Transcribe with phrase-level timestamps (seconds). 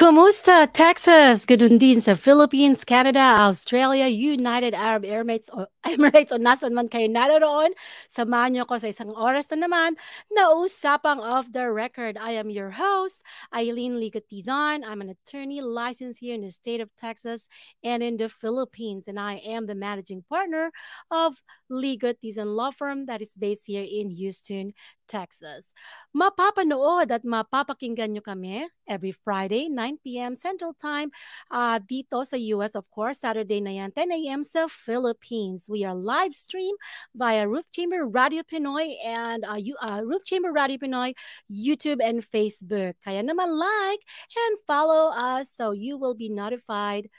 [0.00, 1.44] Kumusta, Texas?
[1.44, 7.04] Ganun din sa Philippines, Canada, Australia, United Arab Emirates o Emirates o nasan man kayo
[7.04, 7.76] naroon.
[8.08, 10.00] Samahan niyo ko sa isang oras na naman
[10.32, 12.16] na usapang off the record.
[12.16, 13.20] I am your host,
[13.52, 14.88] Eileen Ligotizon.
[14.88, 17.52] I'm an attorney licensed here in the state of Texas
[17.84, 19.04] and in the Philippines.
[19.04, 20.72] And I am the managing partner
[21.12, 24.72] of Ligotizon Law Firm that is based here in Houston,
[25.10, 25.74] Texas.
[26.14, 30.38] Mapapanood at mapapakinggan nyo kami every Friday, 9 p.m.
[30.38, 31.10] Central Time
[31.50, 33.18] uh, dito sa US, of course.
[33.18, 34.46] Saturday na yan, 10 a.m.
[34.46, 35.66] sa Philippines.
[35.66, 36.78] We are live stream
[37.18, 41.18] via Roof Chamber Radio Pinoy and uh, you, uh, Roof Chamber Radio Pinoy,
[41.50, 42.94] YouTube and Facebook.
[43.02, 47.10] Kaya naman like and follow us so you will be notified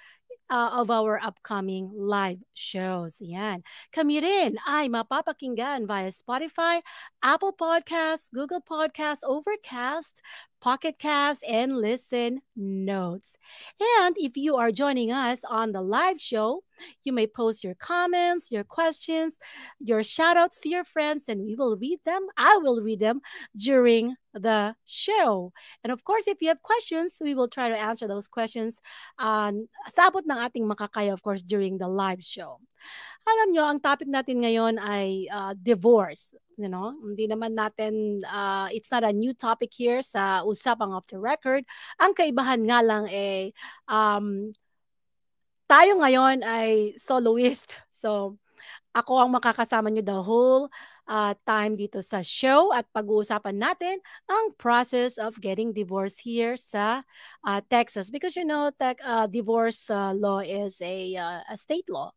[0.51, 3.17] uh, of our upcoming live shows.
[3.23, 3.63] Yan.
[3.95, 6.83] Kami rin ay mapapakinggan via Spotify,
[7.23, 10.19] Apple Podcasts, Google Podcasts, Overcast,
[10.61, 13.35] Pocket Cast, and Listen Notes.
[13.97, 16.63] And if you are joining us on the live show,
[17.03, 19.37] you may post your comments, your questions,
[19.79, 22.27] your shout outs to your friends, and we will read them.
[22.37, 23.21] I will read them
[23.57, 25.51] during the show.
[25.83, 28.79] And of course, if you have questions, we will try to answer those questions
[29.19, 32.61] um, sabot ng ating makakaya, of course, during the live show.
[33.27, 36.33] Alam nyo, ang topic natin ngayon ay uh, divorce.
[36.59, 41.07] You know, hindi naman natin, uh, it's not a new topic here sa usapang off
[41.07, 41.63] the record.
[41.97, 43.55] Ang kaibahan nga lang eh,
[43.87, 44.51] um,
[45.71, 47.79] tayo ngayon ay soloist.
[48.01, 48.41] So,
[48.97, 50.65] ako ang makakasama nyo the whole
[51.05, 57.05] uh, time dito sa show at pag-uusapan natin ang process of getting divorced here sa
[57.45, 61.87] uh, Texas because you know tech, uh, divorce uh, law is a, uh, a state
[61.87, 62.11] law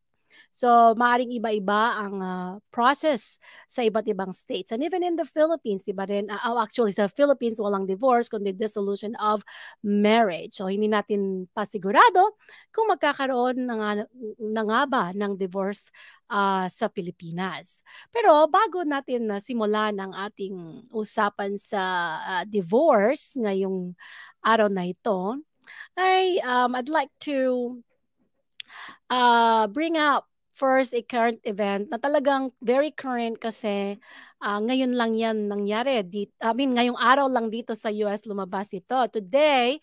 [0.55, 4.71] So, maaring iba-iba ang uh, process sa iba't ibang states.
[4.71, 9.19] And even in the Philippines, iba rin, uh, actually, sa Philippines, walang divorce, kundi dissolution
[9.19, 9.43] of
[9.83, 10.55] marriage.
[10.55, 12.39] So, hindi natin pasigurado
[12.71, 13.91] kung magkakaroon na nga,
[14.39, 15.91] na nga ba ng divorce
[16.31, 17.83] uh, sa Pilipinas.
[18.15, 21.83] Pero bago natin uh, simulan ang ating usapan sa
[22.23, 23.91] uh, divorce ngayong
[24.47, 25.43] araw na ito,
[25.99, 27.83] ay um, I'd like to
[29.11, 33.99] uh, bring up first a current event na talagang very current kasi
[34.39, 35.99] uh, ngayon lang yan nangyari.
[36.07, 38.97] Di, I mean, ngayong araw lang dito sa US lumabas ito.
[39.11, 39.83] Today,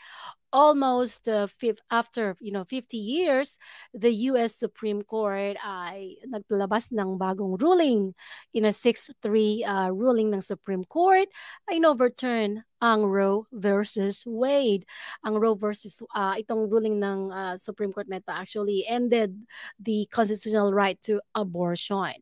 [0.53, 3.57] almost uh, fifth, after you know 50 years
[3.93, 8.13] the US Supreme Court ay naglabas ng bagong ruling
[8.53, 11.27] in a 6-3 uh, ruling ng Supreme Court
[11.71, 14.89] ay overturn ang Roe versus Wade.
[15.21, 19.37] Ang Roe versus uh, itong ruling ng uh, Supreme Court na ito actually ended
[19.77, 22.17] the constitutional right to abortion.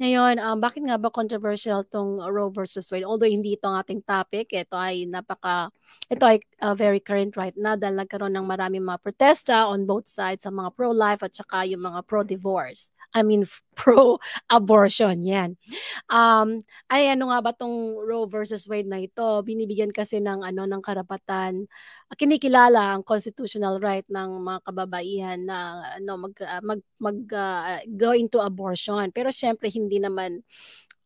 [0.00, 3.04] Ngayon, um, bakit nga ba controversial tong Roe versus Wade?
[3.04, 5.68] Although hindi ito ang ating topic, ito ay napaka,
[6.08, 10.08] ito ay uh, very current right na dahil nagkaroon ng maraming mga protesta on both
[10.08, 12.88] sides sa mga pro-life at saka yung mga pro-divorce.
[13.12, 13.44] I mean,
[13.78, 15.60] pro-abortion, yan.
[16.08, 19.22] Um, ay ano nga ba tong Roe versus Wade na ito?
[19.44, 21.68] Binibigyan kasi ng ano ng karapatan,
[22.16, 28.16] kinikilala ang constitutional right ng mga kababaihan na ano mag uh, mag, mag uh, go
[28.16, 29.12] into abortion.
[29.12, 30.46] Pero syempre hindi hindi naman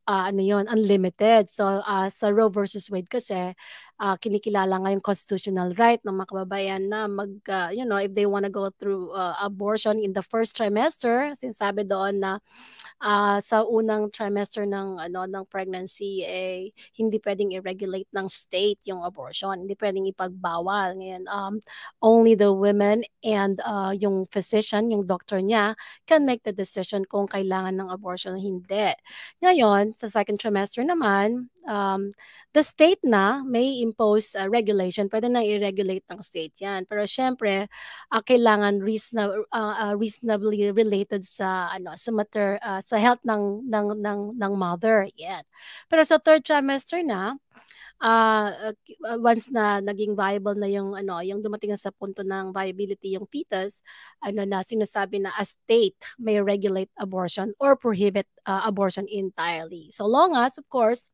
[0.05, 1.49] uh, ano yon unlimited.
[1.49, 3.57] So uh, sa Roe versus Wade kasi
[4.01, 8.15] uh, kinikilala nga yung constitutional right ng mga kababayan na mag uh, you know if
[8.15, 12.33] they want to go through uh, abortion in the first trimester, sinasabi doon na
[13.03, 19.03] uh, sa unang trimester ng ano ng pregnancy eh hindi pwedeng i-regulate ng state yung
[19.05, 20.99] abortion, hindi pwedeng ipagbawal.
[20.99, 21.55] Ngayon um
[22.03, 25.75] only the women and uh, yung physician, yung doctor niya
[26.07, 28.95] can make the decision kung kailangan ng abortion o hindi.
[29.43, 32.13] Ngayon, sa second trimester naman, um,
[32.53, 36.87] the state na may impose uh, regulation, pwede na i-regulate ng state yan.
[36.87, 37.67] Pero syempre,
[38.13, 43.67] uh, kailangan reasonable, uh, uh, reasonably related sa ano sa matter uh, sa health ng
[43.69, 45.09] ng ng ng mother.
[45.19, 45.43] Yan.
[45.91, 47.37] Pero sa third trimester na,
[48.05, 48.73] uh,
[49.21, 53.29] once na naging viable na yung ano, yung dumating na sa punto ng viability yung
[53.29, 53.85] fetus,
[54.21, 59.89] ano na sinasabi na a state may regulate abortion or prohibit uh, abortion entirely.
[59.91, 61.09] So long as of course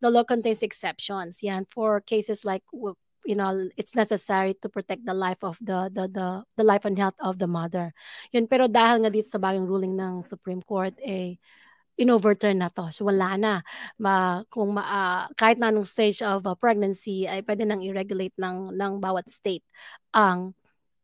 [0.00, 1.42] the law contains exceptions.
[1.42, 2.62] Yeah, and for cases like
[3.26, 6.98] you know it's necessary to protect the life of the the the, the life and
[6.98, 7.92] health of the mother.
[8.30, 11.36] Yun pero dahil nga dito sa bagong ruling ng Supreme Court eh
[11.96, 12.92] in-overturn na to.
[12.92, 13.54] So wala na.
[13.96, 18.36] Ma, kung ma, uh, kahit na anong stage of uh, pregnancy ay pwede nang i-regulate
[18.36, 19.64] ng ng bawat state
[20.12, 20.52] ang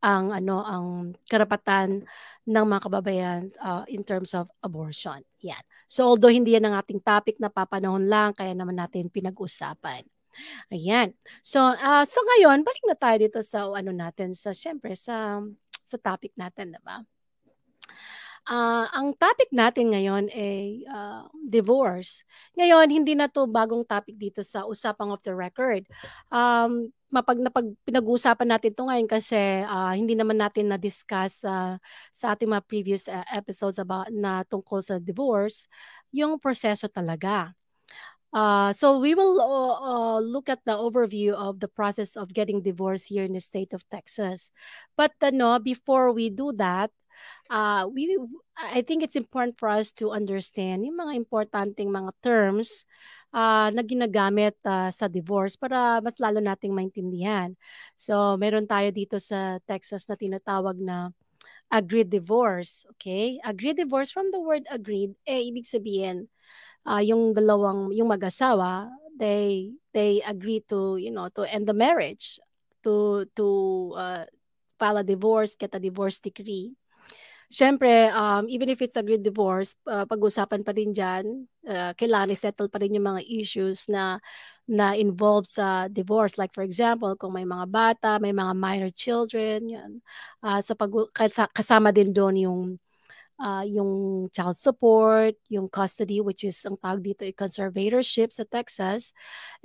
[0.03, 0.87] ang ano ang
[1.31, 2.03] karapatan
[2.43, 5.23] ng mga kababayan uh, in terms of abortion.
[5.47, 5.63] Yan.
[5.87, 10.03] So although hindi yan ang ating topic na papanahon lang kaya naman natin pinag-usapan.
[10.73, 11.13] Ayan.
[11.45, 15.39] So, ah, so ngayon balik na tayo dito sa ano natin, sa siyempre sa
[15.83, 17.05] sa topic natin, 'di ba?
[18.47, 22.27] Ah, ang topic natin ngayon ay, ah, divorce.
[22.59, 25.87] Ngayon hindi na 'to bagong topic dito sa usapang off the record.
[26.27, 31.79] Um, mapag napag pinag-uusapan natin 'to ngayon kasi, ah, hindi naman natin na-discuss sa
[32.11, 35.71] sa ating mga previous, ah, episodes about na tungkol sa divorce,
[36.11, 37.55] yung proseso talaga.
[38.33, 42.63] Uh, so we will uh, uh, look at the overview of the process of getting
[42.65, 44.51] divorced here in the state of Texas.
[44.97, 46.91] But no, before we do that,
[47.51, 48.17] uh, we
[48.57, 52.85] I think it's important for us to understand yung mga importanteng mga terms
[53.35, 57.57] uh, na ginagamit uh, sa divorce para mas lalo nating maintindihan.
[57.97, 61.11] So meron tayo dito sa Texas na tinatawag na
[61.73, 63.41] agreed divorce, okay?
[63.43, 66.29] Agreed divorce from the word agreed, eh ibig sabihin
[66.87, 72.41] uh, yung dalawang yung mag-asawa they they agree to you know to end the marriage
[72.83, 73.47] to to
[73.95, 74.25] uh,
[74.79, 76.75] file a divorce get a divorce decree
[77.53, 82.33] Siyempre, um, even if it's a agreed divorce, uh, pag-usapan pa rin dyan, uh, kailangan
[82.33, 84.17] i-settle pa rin yung mga issues na
[84.65, 86.41] na involved sa divorce.
[86.41, 89.93] Like for example, kung may mga bata, may mga minor children, yan.
[90.41, 90.89] Uh, so pag,
[91.53, 92.61] kasama din doon yung
[93.43, 99.11] uh, yung child support, yung custody, which is ang tawag dito ay conservatorship sa Texas,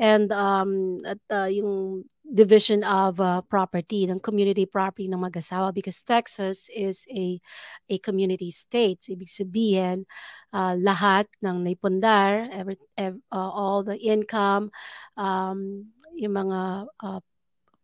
[0.02, 6.04] and um, at uh, yung division of uh, property, ng community property ng mag-asawa because
[6.04, 7.40] Texas is a
[7.88, 9.06] a community state.
[9.06, 10.10] So, ibig sabihin,
[10.52, 14.74] uh, lahat ng naipundar, every, every, uh, all the income,
[15.16, 17.22] um, yung mga uh,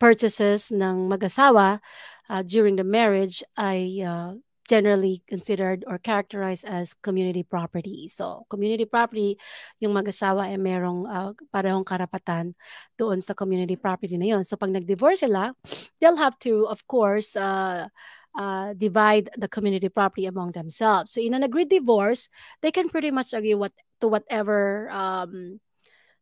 [0.01, 1.79] purchases ng mag-asawa
[2.27, 4.35] uh, during the marriage ay uh,
[4.67, 8.07] generally considered or characterized as community property.
[8.07, 9.35] So, community property,
[9.79, 12.55] yung mag-asawa ay merong uh, parehong karapatan
[12.95, 14.43] doon sa community property na yun.
[14.47, 15.51] So, pag nag-divorce sila,
[15.99, 17.91] they'll have to, of course, uh,
[18.39, 21.11] uh, divide the community property among themselves.
[21.11, 22.29] So, in an agreed divorce,
[22.63, 25.59] they can pretty much agree what to whatever um,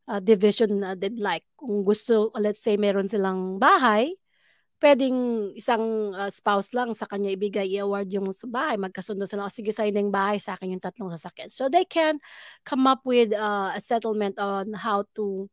[0.09, 1.45] uh, division uh, they'd like.
[1.57, 4.17] Kung gusto, let's say, meron silang bahay,
[4.81, 9.53] pwedeng isang uh, spouse lang sa kanya ibigay i-award yung sa bahay magkasundo sila oh,
[9.53, 11.53] sige sa'yo na yung bahay sa akin yung tatlong sasakyan.
[11.53, 12.17] So they can
[12.65, 15.47] come up with uh, a settlement on how to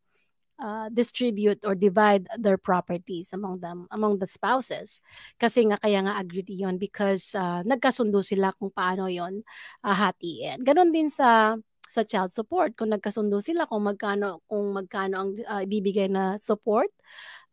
[0.59, 5.05] uh, distribute or divide their properties among them among the spouses.
[5.37, 9.45] Kasi nga kaya nga agreed yon because uh, nagkasundo sila kung paano yon
[9.85, 10.65] uh, hatiin.
[10.65, 12.77] Ganon din sa sa child support.
[12.77, 16.89] Kung nagkasundo sila kung magkano kung magkano ang uh, ibibigay na support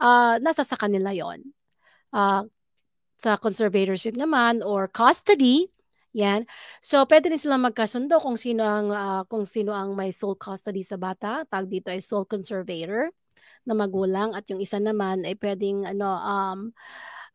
[0.01, 1.43] uh, nasa sa kanila yon
[2.15, 2.47] uh,
[3.19, 5.71] sa conservatorship naman or custody,
[6.15, 6.47] yan.
[6.79, 10.79] So pwede din sila magkasundo kung sino ang uh, kung sino ang may sole custody
[10.79, 13.11] sa bata, tag dito ay sole conservator
[13.67, 16.59] na magulang at yung isa naman ay pwedeng ano um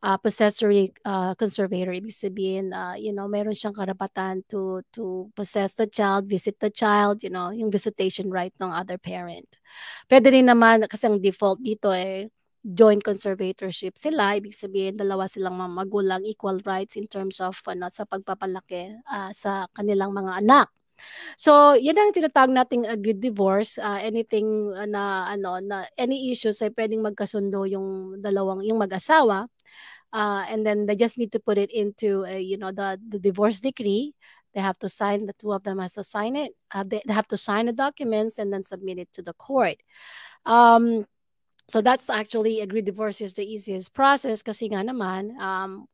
[0.01, 1.93] uh, possessory uh, conservator.
[1.93, 6.73] Ibig sabihin uh, you know meron siyang karapatan to to possess the child visit the
[6.73, 9.61] child you know yung visitation right ng other parent.
[10.09, 15.57] Pwede rin naman kasi ang default dito eh joint conservatorship sila, ibig sabihin dalawa silang
[15.57, 20.69] magulang, equal rights in terms of ano, sa pagpapalaki uh, sa kanilang mga anak.
[21.33, 23.81] So, yan ang tinatawag nating agreed divorce.
[23.81, 29.49] Uh, anything na ano na any issues ay pwedeng magkasundo yung dalawang yung mag-asawa.
[30.13, 33.57] Uh, and then they just need to put it into you know the the divorce
[33.63, 34.13] decree.
[34.53, 36.51] They have to sign the two of them has to sign it.
[36.69, 39.79] Uh, they, they have to sign the documents and then submit it to the court.
[40.45, 41.07] Um,
[41.71, 45.87] So that's actually agreed divorce is the easiest process kasi nga naman um,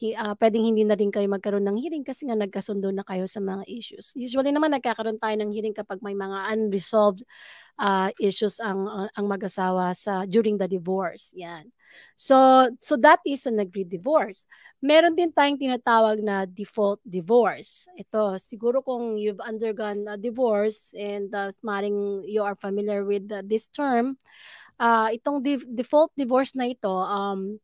[0.00, 3.28] hi, uh, pwedeng hindi na rin kayo magkaroon ng hearing kasi nga nagkasundo na kayo
[3.28, 4.16] sa mga issues.
[4.16, 7.28] Usually naman nagkakaroon tayo ng hearing kapag may mga unresolved
[7.76, 11.36] uh, issues ang uh, ang mag-asawa sa during the divorce.
[11.36, 11.68] Yan.
[12.16, 14.48] So so that is an agreed divorce.
[14.78, 17.90] Meron din tayong tinatawag na default divorce.
[17.98, 23.42] Ito, siguro kung you've undergone a divorce and uh, maring you are familiar with uh,
[23.42, 24.14] this term,
[24.80, 27.58] uh, itong de- default divorce na ito, um,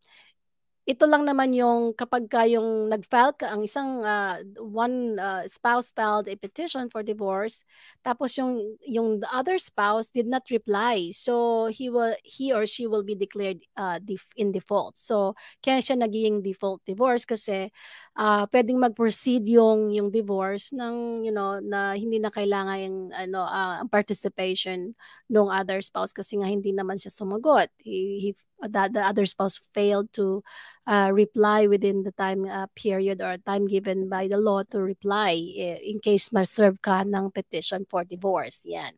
[0.84, 5.88] ito lang naman yung kapag ka yung nag-file ka, ang isang uh, one uh, spouse
[5.88, 7.64] filed a petition for divorce,
[8.04, 11.08] tapos yung yung the other spouse did not reply.
[11.16, 15.00] So he will he or she will be declared uh, def- in default.
[15.00, 15.32] So
[15.64, 17.72] kaya siya naging default divorce kasi
[18.20, 23.40] uh, pwedeng mag-proceed yung yung divorce ng you know na hindi na kailangan yung ano
[23.48, 24.92] uh, participation
[25.32, 27.72] ng other spouse kasi nga hindi naman siya sumagot.
[27.80, 28.30] He, he
[28.68, 30.42] the, the other spouse failed to
[30.86, 35.32] uh, reply within the time uh, period or time given by the law to reply
[35.56, 38.62] eh, in case ma-serve ka ng petition for divorce.
[38.64, 38.92] Yan.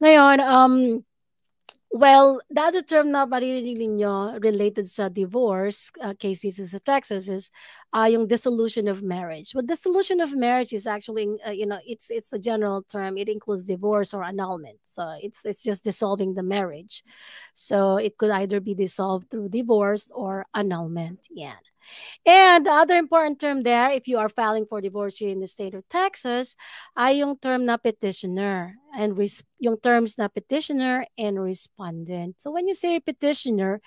[0.00, 1.04] Ngayon, um,
[1.92, 7.26] Well, the other term na maririnig ninyo related sa divorce uh, case dito sa Texas
[7.26, 7.50] is
[7.90, 9.50] uh, yung dissolution of marriage.
[9.58, 13.18] Well, dissolution of marriage is actually, uh, you know, it's it's a general term.
[13.18, 14.78] It includes divorce or annulment.
[14.86, 17.02] So it's it's just dissolving the marriage.
[17.58, 21.26] So it could either be dissolved through divorce or annulment.
[21.26, 21.58] Yeah.
[22.26, 25.46] And the other important term there, if you are filing for divorce here in the
[25.46, 26.56] state of Texas,
[26.96, 29.16] ay yung term na petitioner and
[29.58, 32.40] yung terms na petitioner and respondent.
[32.40, 33.80] So when you say petitioner,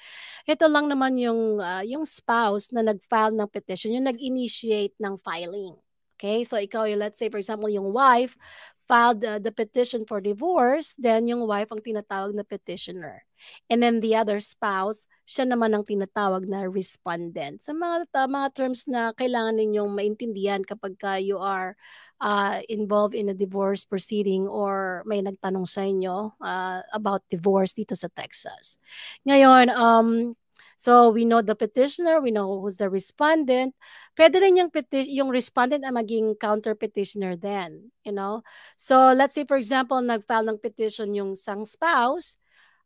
[0.48, 5.76] ito lang naman yung uh, yung spouse na nag-file ng petition, yung nag-initiate ng filing.
[6.18, 6.48] Okay?
[6.48, 8.40] So ikaw, let's say for example, yung wife
[8.88, 13.24] filed uh, the petition for divorce, then yung wife ang tinatawag na petitioner.
[13.68, 17.64] And then the other spouse, siya naman ang tinatawag na respondent.
[17.64, 21.76] Sa mga, uh, mga terms na kailangan ninyong maintindihan kapag ka you are
[22.24, 27.96] uh, involved in a divorce proceeding or may nagtanong sa inyo uh, about divorce dito
[27.96, 28.80] sa Texas.
[29.28, 30.36] Ngayon, um,
[30.84, 33.72] So we know the petitioner, we know who's the respondent.
[34.20, 34.68] Pwede rin yung,
[35.08, 38.44] yung respondent na maging counter petitioner then, you know.
[38.76, 42.36] So let's say for example, nag-file ng petition yung sang spouse,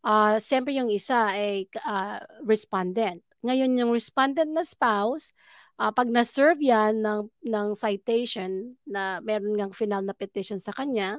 [0.06, 3.25] uh, siyempre yung isa ay uh, respondent.
[3.42, 5.34] Ngayon yung respondent na spouse,
[5.82, 11.18] uh, pag na-serve yan ng, ng citation na meron ngang final na petition sa kanya,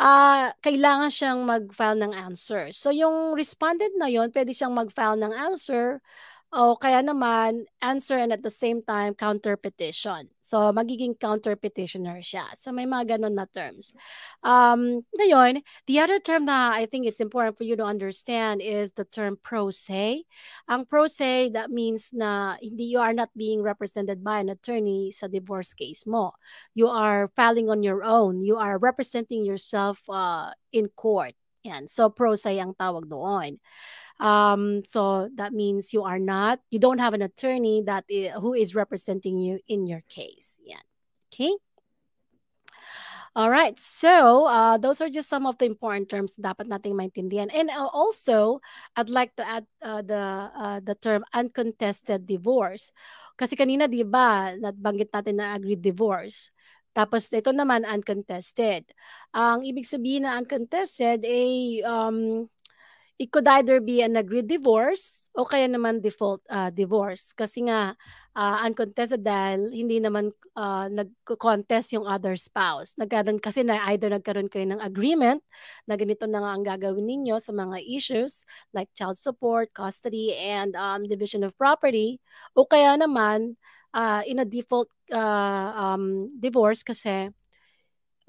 [0.00, 2.70] uh, kailangan siyang mag-file ng answer.
[2.72, 6.00] So, yung respondent na yon pwede siyang mag-file ng answer
[6.54, 10.30] o kaya naman answer and at the same time counter petition.
[10.46, 12.54] So magiging counter petitioner siya.
[12.54, 13.90] So may mga ganun na terms.
[14.46, 18.94] Um, ngayon, the other term na I think it's important for you to understand is
[18.94, 20.22] the term pro se.
[20.70, 25.10] Ang pro se, that means na hindi you are not being represented by an attorney
[25.10, 26.30] sa divorce case mo.
[26.78, 28.38] You are filing on your own.
[28.38, 31.34] You are representing yourself uh, in court.
[31.66, 31.90] Yan.
[31.90, 33.58] So pro se ang tawag doon.
[34.20, 38.54] Um, so that means you are not, you don't have an attorney that is, who
[38.54, 40.58] is representing you in your case.
[40.64, 40.80] Yeah.
[41.32, 41.52] Okay.
[43.36, 43.76] All right.
[43.76, 47.52] So, uh, those are just some of the important terms dapat nating maintindihan.
[47.52, 48.64] And uh, also,
[48.96, 50.24] I'd like to add uh, the
[50.56, 52.96] uh, the term uncontested divorce.
[53.36, 56.48] Kasi kanina, di ba, nabanggit natin na agreed divorce.
[56.96, 58.88] Tapos ito naman uncontested.
[59.36, 62.48] Ang ibig sabihin na uncontested ay um,
[63.16, 67.96] it could either be an agreed divorce o kaya naman default uh, divorce kasi nga
[68.36, 72.92] uh, uncontested dahil hindi naman uh, nag-contest yung other spouse.
[73.00, 75.40] Nagkaroon kasi na either nagkaroon kayo ng agreement
[75.88, 78.44] na ganito na nga ang gagawin ninyo sa mga issues
[78.76, 82.20] like child support, custody, and um, division of property
[82.52, 83.56] o kaya naman
[83.96, 87.32] uh, in a default uh, um, divorce kasi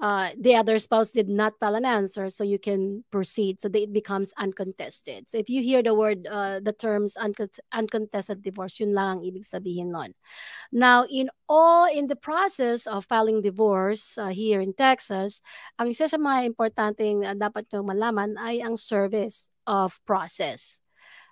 [0.00, 3.60] uh, the other spouse did not file an answer, so you can proceed.
[3.60, 5.28] So it becomes uncontested.
[5.30, 9.22] So if you hear the word, uh, the terms uncont- uncontested divorce, yun lang ang
[9.26, 10.14] ibig sabihin nun.
[10.72, 15.40] Now, in all, in the process of filing divorce uh, here in Texas,
[15.78, 20.80] ang isa sa mga importanteng uh, dapat nyo malaman ay ang service of process.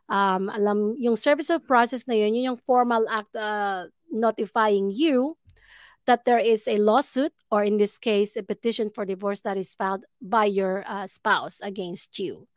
[0.07, 5.35] Um, alam, yung service of process na yun, yun yung formal act uh, notifying you
[6.07, 9.75] that there is a lawsuit, or in this case, a petition for divorce that is
[9.75, 12.49] filed by your uh, spouse against you.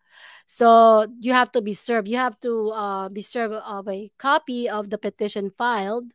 [0.47, 2.07] So you have to be served.
[2.07, 6.13] You have to uh, be served of a copy of the petition filed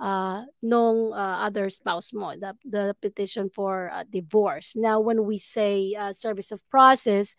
[0.00, 4.74] uh, nung uh, other spouse mo, the, the petition for uh, divorce.
[4.76, 7.36] Now, when we say uh, service of process,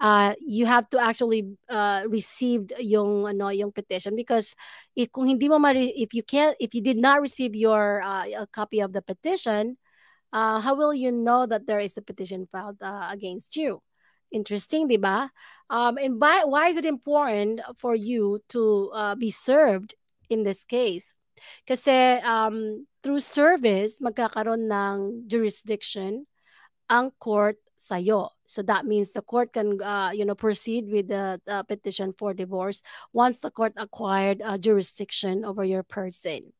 [0.00, 4.54] uh, you have to actually uh, receive yung ano yung petition because
[4.96, 8.46] if kung hindi mo if you can't if you did not receive your uh, a
[8.46, 9.76] copy of the petition,
[10.32, 13.82] uh, how will you know that there is a petition filed uh, against you?
[14.30, 15.30] Interesting, di ba?
[15.70, 19.94] Um, and by, why is it important for you to uh, be served
[20.28, 21.14] in this case?
[21.66, 26.26] Kasi um, through service, magkakaroon ng jurisdiction
[26.88, 28.34] ang court sa'yo.
[28.48, 32.34] So that means the court can, uh, you know, proceed with the uh, petition for
[32.34, 36.52] divorce once the court acquired uh, jurisdiction over your person.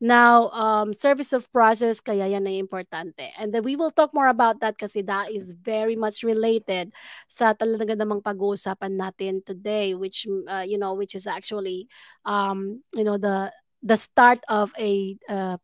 [0.00, 3.30] Now, um, service of process, kaya yan ay importante.
[3.38, 6.92] And then we will talk more about that kasi that is very much related
[7.30, 11.88] sa talaga namang pag-uusapan natin today, which, uh, you know, which is actually,
[12.26, 13.50] um, you know, the
[13.84, 15.60] the start of a uh,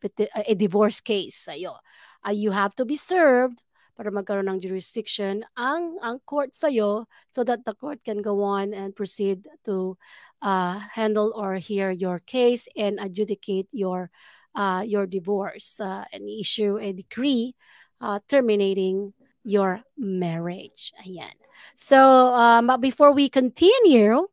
[0.47, 1.81] a divorce case sa'yo.
[2.21, 3.65] Uh, you have to be served
[3.97, 8.77] para magkaroon ng jurisdiction ang ang court sa'yo so that the court can go on
[8.77, 9.97] and proceed to
[10.45, 14.13] uh, handle or hear your case and adjudicate your
[14.53, 17.57] uh, your divorce uh, and issue a decree
[18.05, 19.13] uh, terminating
[19.45, 20.93] your marriage.
[21.01, 21.33] Ayan.
[21.77, 24.29] So, um, but before we continue,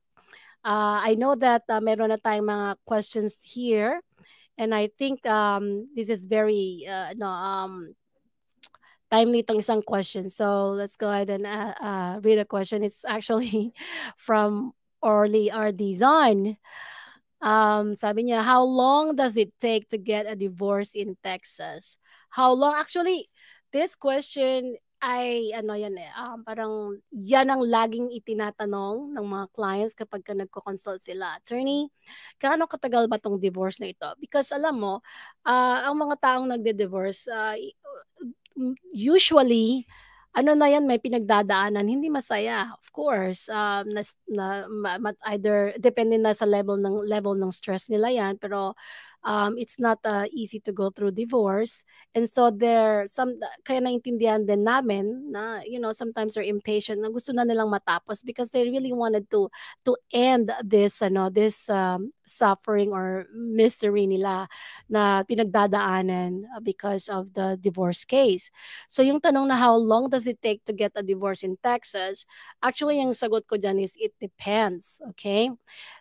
[0.67, 4.03] uh, I know that uh, meron na tayong mga questions here.
[4.59, 7.95] And I think um, this is very uh, no, um,
[9.07, 10.27] timely itong isang question.
[10.27, 12.83] So let's go ahead and uh, uh, read a question.
[12.83, 13.71] It's actually
[14.17, 15.71] from Orly R.
[15.71, 16.57] Design.
[17.39, 21.95] Um, sabi niya, how long does it take to get a divorce in Texas?
[22.33, 22.75] How long?
[22.75, 23.29] Actually,
[23.71, 29.93] this question ay ano yan eh, um, parang yan ang laging itinatanong ng mga clients
[29.93, 31.37] kapag ka nagko-consult sila.
[31.37, 31.93] Attorney,
[32.41, 34.09] gaano katagal ba tong divorce na ito?
[34.17, 34.93] Because alam mo,
[35.45, 37.53] uh, ang mga taong nagde-divorce, uh,
[38.89, 39.85] usually,
[40.37, 42.69] ano na yan, may pinagdadaanan, hindi masaya.
[42.77, 48.13] Of course, um, na, na, either, depende na sa level ng, level ng stress nila
[48.13, 48.77] yan, pero
[49.23, 51.83] um, it's not uh, easy to go through divorce.
[52.15, 57.09] And so there, some, kaya naintindihan din namin na, you know, sometimes they're impatient na
[57.09, 59.49] gusto na nilang matapos because they really wanted to,
[59.85, 64.47] to end this, ano, this um, suffering or misery nila
[64.89, 68.51] na pinagdadaanan because of the divorce case.
[68.87, 72.25] So yung tanong na how long does it take to get a divorce in Texas?
[72.61, 75.49] Actually, yung sagot ko dyan is it depends, okay?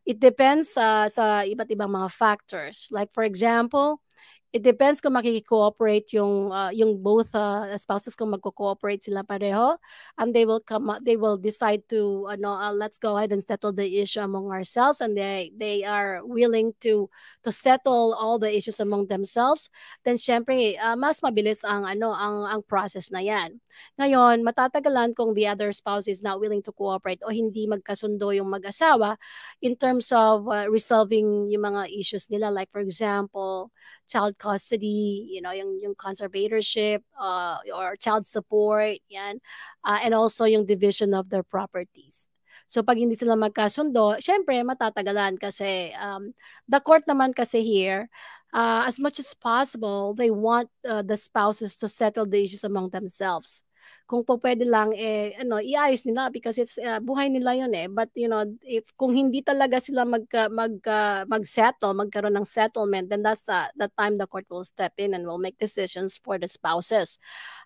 [0.05, 2.87] It depends uh, sa iba't ibang mga factors.
[2.91, 4.05] Like for example,
[4.53, 9.77] it depends kung makiki-cooperate yung uh, yung both uh, spouses kung magko-cooperate sila pareho
[10.17, 13.69] and they will come they will decide to ano uh, let's go ahead and settle
[13.69, 17.11] the issue among ourselves and they they are willing to
[17.45, 19.69] to settle all the issues among themselves
[20.09, 23.61] then syempre uh, mas mabilis ang ano ang ang process na yan
[23.99, 28.49] ngayon matatagalan kung the other spouse is not willing to cooperate o hindi magkasundo yung
[28.51, 29.17] mag-asawa
[29.61, 33.71] in terms of uh, resolving yung mga issues nila like for example
[34.07, 39.43] child custody, you know, yung, yung conservatorship uh, or child support, yan.
[39.85, 42.31] Uh, and also yung division of their properties.
[42.67, 46.35] So pag hindi sila magkasundo, syempre matatagalan kasi um,
[46.67, 48.11] the court naman kasi here,
[48.53, 52.91] uh, as much as possible, they want uh, the spouses to settle the issues among
[52.91, 53.63] themselves.
[54.07, 57.87] Kung po pwede lang eh ano iayos nila because it's uh, buhay nila yun eh.
[57.87, 63.07] But you know if kung hindi talaga sila mag mag uh, mag-settle magkaroon ng settlement
[63.11, 66.35] then that's uh, the time the court will step in and will make decisions for
[66.39, 67.19] the spouses.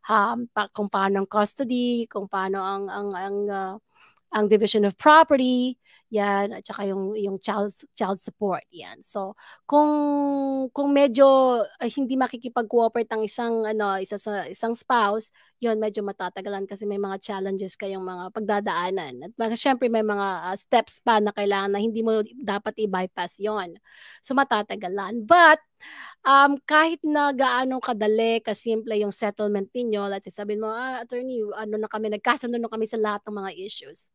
[0.09, 3.75] Um pa, kung paano ang custody kung paano ang ang ang uh,
[4.33, 9.01] ang division of property yan at saka yung yung child child support yan.
[9.07, 9.91] So kung
[10.75, 11.27] kung medyo
[11.63, 16.97] uh, hindi makikipag-cooperate ang isang ano isa sa isang spouse yon medyo matatagalan kasi may
[16.97, 19.15] mga challenges kayong mga pagdadaanan.
[19.29, 23.39] At mga, syempre may mga uh, steps pa na kailangan na hindi mo dapat i-bypass
[23.39, 23.77] yon
[24.25, 25.23] so matatagalan.
[25.29, 25.61] But
[26.25, 31.45] um, kahit na gaano kadali, kasimple yung settlement ninyo, let's say sabihin mo, ah, attorney,
[31.57, 34.09] ano na kami, nagkasundo na kami sa lahat ng mga issues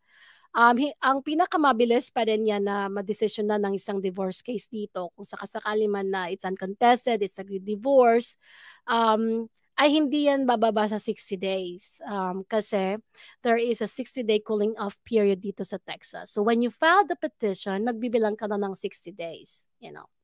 [0.55, 5.27] um, ang pinakamabilis pa rin yan na madesisyon na ng isang divorce case dito kung
[5.27, 8.39] sakasakali man na it's uncontested, it's agreed divorce,
[8.87, 12.95] um, ay hindi yan bababa sa 60 days um, kasi
[13.43, 16.31] there is a 60-day cooling off period dito sa Texas.
[16.31, 20.14] So when you file the petition, magbibilang ka na ng 60 days, you know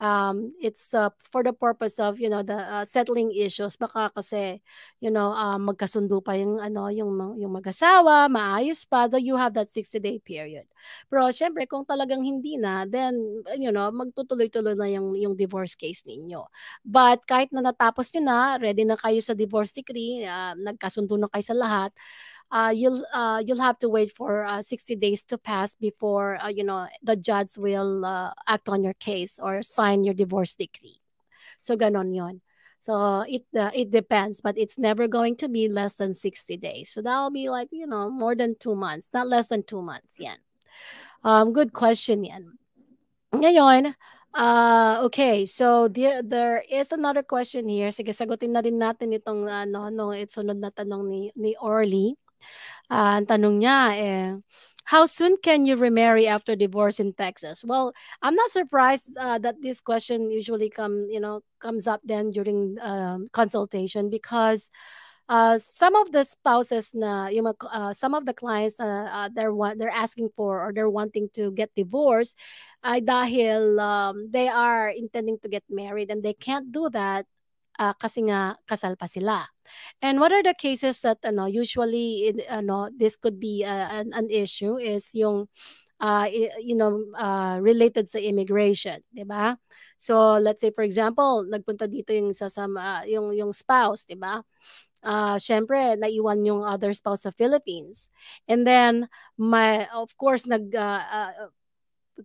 [0.00, 4.60] um, it's uh, for the purpose of you know the uh, settling issues baka kasi
[5.00, 9.54] you know uh, magkasundo pa yung ano yung yung mag-asawa maayos pa though you have
[9.56, 10.68] that 60 day period.
[11.10, 13.16] Pero syempre kung talagang hindi na then
[13.58, 16.44] you know magtutuloy-tuloy na yung yung divorce case ninyo.
[16.84, 21.28] But kahit na natapos niyo na ready na kayo sa divorce decree uh, nagkasundo na
[21.32, 21.90] kayo sa lahat
[22.50, 26.48] uh, you'll uh, you'll have to wait for uh, 60 days to pass before uh,
[26.48, 30.96] you know the judge will uh, act on your case or sign your divorce decree.
[31.60, 32.40] So ganon yon.
[32.80, 36.90] So it it depends, but it's never going to be less than 60 days.
[36.90, 40.20] So that'll be like, you know, more than 2 months, not less than 2 months
[40.20, 40.38] yan.
[41.24, 42.58] Um good question yan.
[43.34, 43.98] Ngayon,
[44.36, 47.90] uh, okay, so there there is another question here.
[47.90, 52.14] Sige, sagutin na rin natin itong ano no, sunod na tanong ni ni Orly.
[52.90, 54.30] Uh, ang tanong niya eh,
[54.86, 57.64] how soon can you remarry after divorce in Texas?
[57.66, 62.30] Well, I'm not surprised uh, that this question usually come, you know, comes up then
[62.30, 64.70] during um, consultation because
[65.28, 67.28] uh, some of the spouses na
[67.72, 71.50] uh, some of the clients uh, uh, they're they're asking for or they're wanting to
[71.50, 72.38] get divorced
[72.86, 77.26] ay dahil um, they are intending to get married and they can't do that
[77.78, 79.46] uh, kasi nga kasal pa sila.
[80.00, 84.30] And what are the cases that ano usually ano this could be uh, an, an
[84.30, 85.50] issue is yung
[86.00, 86.28] uh,
[86.60, 89.56] you know, uh, related sa immigration, 'di ba?
[89.96, 94.44] So let's say for example, nagpunta dito yung sa uh, yung yung spouse, 'di ba?
[95.06, 98.10] Uh, syempre, naiwan yung other spouse sa Philippines.
[98.50, 99.06] And then,
[99.38, 101.54] my, of course, nag, uh, uh,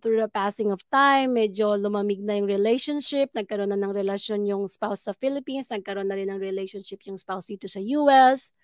[0.00, 4.64] through the passing of time, medyo lumamig na yung relationship, nagkaroon na ng relasyon yung
[4.64, 8.56] spouse sa Philippines, nagkaroon na rin ng relationship yung spouse dito sa US.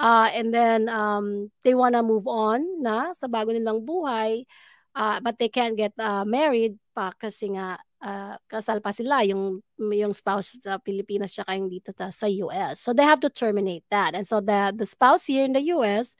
[0.00, 4.48] Uh, and then um, they wanna move on na sa bago nilang buhay,
[4.96, 9.64] uh, but they can't get uh, married pa kasi nga uh, kasal pa sila yung
[9.78, 12.78] yung spouse sa Pilipinas tsaka yung dito ta, sa US.
[12.80, 14.14] So they have to terminate that.
[14.14, 16.14] And so the the spouse here in the US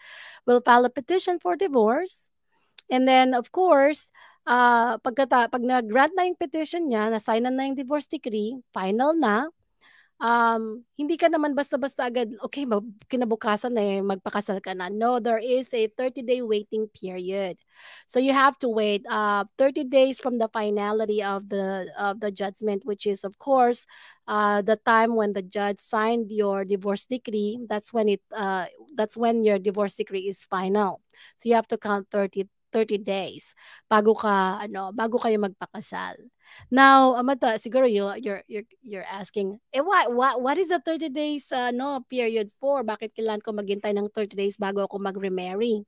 [0.48, 2.28] will file a petition for divorce.
[2.90, 4.11] And then of course,
[4.46, 9.48] uh, pagkata pag nag-grant na yung petition niya, na-sign na, yung divorce decree, final na,
[10.20, 12.66] um, hindi ka naman basta-basta agad, okay,
[13.11, 14.88] kinabukasan na eh, magpakasal ka na.
[14.88, 17.59] No, there is a 30-day waiting period.
[18.07, 22.30] So you have to wait uh, 30 days from the finality of the of the
[22.30, 23.87] judgment, which is of course
[24.28, 27.59] uh, the time when the judge signed your divorce decree.
[27.68, 31.00] That's when it uh, that's when your divorce decree is final.
[31.37, 33.54] So you have to count 30 30 days
[33.87, 36.18] bago ka ano bago kayo magpakasal.
[36.70, 41.08] Now, Amata, siguro you, you're, you're, you're asking, eh, what, what, what is the 30
[41.10, 42.84] days uh, no, period for?
[42.84, 45.84] Bakit kailangan ko maghintay ng 30 days bago ako mag-remarry?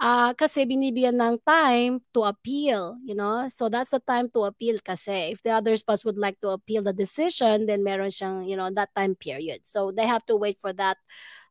[0.00, 3.44] Uh, kasi binibigyan ng time to appeal, you know?
[3.52, 5.36] So that's the time to appeal kasi.
[5.36, 8.72] If the other spouse would like to appeal the decision, then meron siyang, you know,
[8.72, 9.68] that time period.
[9.68, 10.96] So they have to wait for that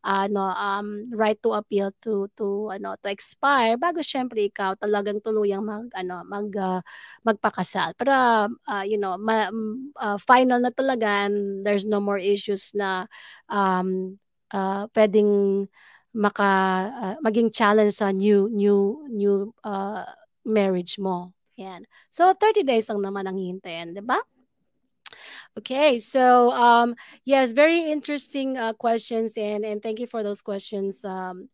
[0.03, 5.63] ano um right to appeal to to ano to expire bago syempre ikaw talagang tuluyang
[5.65, 6.81] mag ano mag uh,
[7.27, 7.93] magpakasal.
[7.99, 9.51] Para uh, you know ma,
[9.99, 13.05] uh, final na talaga and there's no more issues na
[13.51, 14.15] um
[14.55, 15.67] uh, pwedeng
[16.15, 16.49] maka
[16.89, 20.07] uh, maging challenge sa new new new uh,
[20.47, 21.35] marriage mo.
[21.59, 21.83] Yan.
[22.09, 24.23] So 30 days lang naman ang hintayin di ba
[25.59, 26.95] Okay, so um,
[27.25, 31.51] yes, very interesting uh, questions, and and thank you for those questions, um,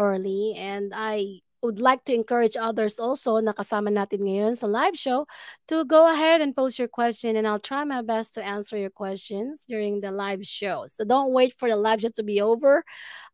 [0.00, 0.56] early.
[0.56, 5.28] And I would like to encourage others also na kasama natin ngayon sa live show
[5.68, 8.90] to go ahead and post your question and I'll try my best to answer your
[8.90, 10.88] questions during the live show.
[10.88, 12.82] So don't wait for the live show to be over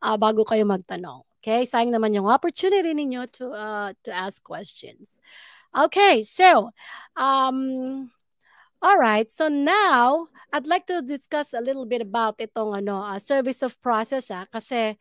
[0.02, 1.24] uh, bago kayo magtanong.
[1.40, 1.62] Okay?
[1.64, 5.16] Sayang naman yung opportunity ninyo to uh, to ask questions.
[5.72, 6.74] Okay, so
[7.16, 8.10] um
[8.82, 9.28] all right.
[9.30, 13.74] So now, I'd like to discuss a little bit about itong ano, uh, service of
[13.82, 14.94] process ah, kasi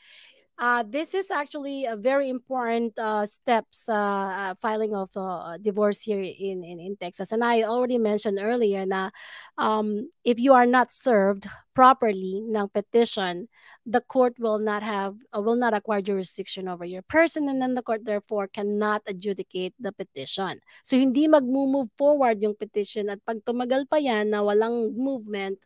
[0.58, 6.22] uh, this is actually a very important uh, steps uh, filing of uh, divorce here
[6.22, 7.32] in, in, in Texas.
[7.32, 9.12] And I already mentioned earlier na
[9.58, 13.48] um, if you are not served properly ng petition,
[13.86, 17.76] the court will not have uh, will not acquire jurisdiction over your person and then
[17.76, 20.60] the court therefore cannot adjudicate the petition.
[20.84, 25.62] So hindi mag-move forward yung petition at pag tumagal pa yan na walang movement,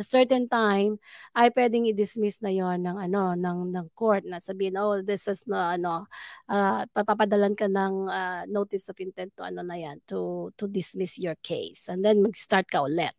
[0.00, 0.96] a certain time
[1.36, 5.44] ay pwedeng i-dismiss na yon ng ano ng ng court na sabihin oh this is
[5.44, 6.08] na ano
[6.48, 11.20] uh, papapadalan ka ng uh, notice of intent to ano na yan to to dismiss
[11.20, 13.12] your case and then mag-start ka ulit.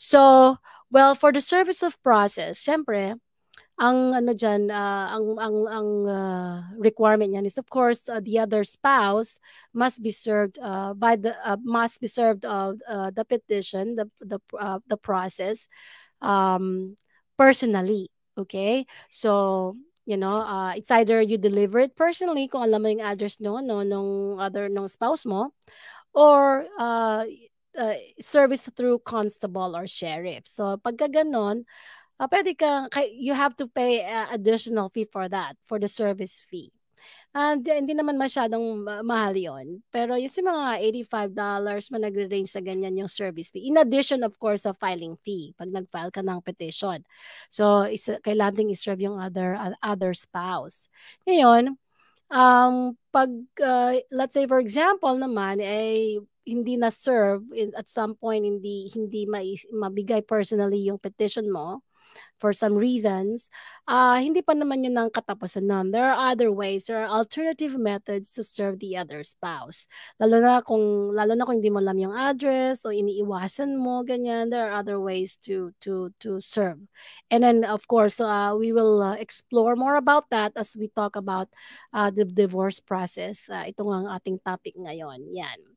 [0.00, 0.56] So,
[0.88, 3.20] well for the service of process, syempre
[3.80, 8.20] ang ano diyan uh, ah, ang ang ang uh, requirement niyan is of course uh,
[8.20, 9.40] the other spouse
[9.72, 14.06] must be served uh, by the uh, must be served of uh, the petition the
[14.20, 15.66] the uh, the process
[16.22, 16.96] um,
[17.36, 18.08] personally.
[18.38, 18.86] Okay?
[19.10, 23.38] So, you know, uh, it's either you deliver it personally kung alam mo yung address
[23.38, 25.52] no, no, nung other, nung spouse mo,
[26.14, 27.24] or uh,
[27.78, 30.46] uh, service through constable or sheriff.
[30.46, 31.64] So, pagka ganon,
[32.18, 36.40] uh, pwede ka, you have to pay uh, additional fee for that, for the service
[36.40, 36.72] fee.
[37.32, 41.32] And hindi naman masyadong mahal yon Pero yung si mga $85,
[41.88, 43.72] man nagre-range sa ganyan yung service fee.
[43.72, 47.00] In addition, of course, sa filing fee pag nag-file ka ng petition.
[47.48, 50.92] So, is, kailangan ding iserve yung other, uh, other spouse.
[51.24, 51.80] Ngayon,
[52.28, 53.32] um, pag,
[53.64, 57.46] uh, let's say for example naman, eh, hindi na serve
[57.78, 59.30] at some point hindi hindi
[59.70, 61.86] mabigay personally yung petition mo
[62.42, 63.46] for some reasons,
[63.86, 65.94] uh, hindi pa naman yun ang katapusan nun.
[65.94, 69.86] There are other ways, there are alternative methods to serve the other spouse.
[70.18, 74.50] Lalo na kung, lalo na kung hindi mo alam yung address o iniiwasan mo, ganyan,
[74.50, 76.82] there are other ways to, to, to serve.
[77.30, 81.14] And then, of course, uh, we will uh, explore more about that as we talk
[81.14, 81.46] about
[81.94, 83.46] uh, the divorce process.
[83.46, 85.30] Uh, ito ang ating topic ngayon.
[85.30, 85.71] Yan.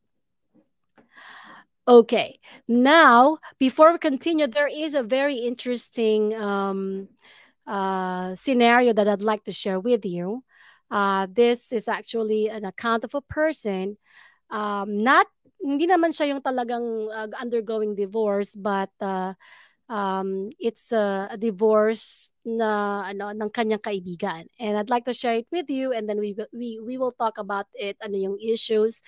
[1.87, 7.09] Okay, now before we continue, there is a very interesting um,
[7.67, 10.43] uh, scenario that I'd like to share with you.
[10.89, 13.97] Uh, this is actually an account of a person,
[14.51, 15.27] um, not
[15.61, 19.33] hindi naman siya yung talagang uh, undergoing divorce, but uh,
[19.89, 24.45] um, it's a, a divorce na ano ng kanyang kaibigan.
[24.59, 27.37] And I'd like to share it with you and then we we we will talk
[27.37, 29.01] about it ano yung issues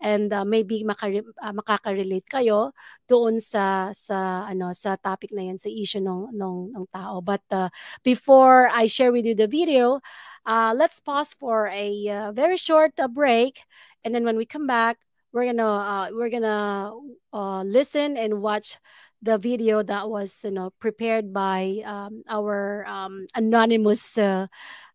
[0.00, 2.70] and uh, maybe maka, uh, makaka-relate kayo
[3.10, 7.18] doon sa sa ano sa topic na yan sa issue ng ng, ng tao.
[7.22, 7.70] But uh,
[8.02, 10.00] before I share with you the video
[10.46, 13.62] uh, let's pause for a uh, very short uh, break.
[14.04, 14.98] And then when we come back
[15.34, 16.94] we're gonna uh, we're gonna
[17.34, 18.78] uh, listen and watch
[19.24, 24.46] the video that was you know prepared by um, our um, anonymous uh,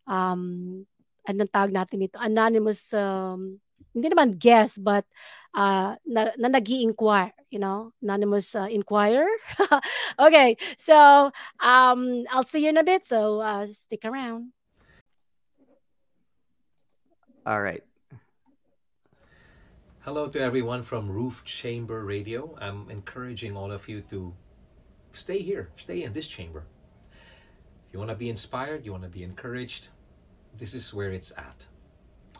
[0.06, 0.86] um
[1.26, 3.58] anong natin ito anonymous um,
[3.90, 5.02] hindi naman guest but
[5.58, 7.90] uh, na, na nag-inquire you know?
[7.98, 9.26] Anonymous uh, inquirer?
[10.18, 10.94] Okay so
[11.58, 14.54] um I'll see you in a bit so uh, stick around.
[17.42, 17.89] All right
[20.04, 22.56] Hello to everyone from Roof Chamber Radio.
[22.58, 24.32] I'm encouraging all of you to
[25.12, 26.64] stay here, stay in this chamber.
[27.12, 29.88] If you want to be inspired, you want to be encouraged,
[30.56, 31.66] this is where it's at.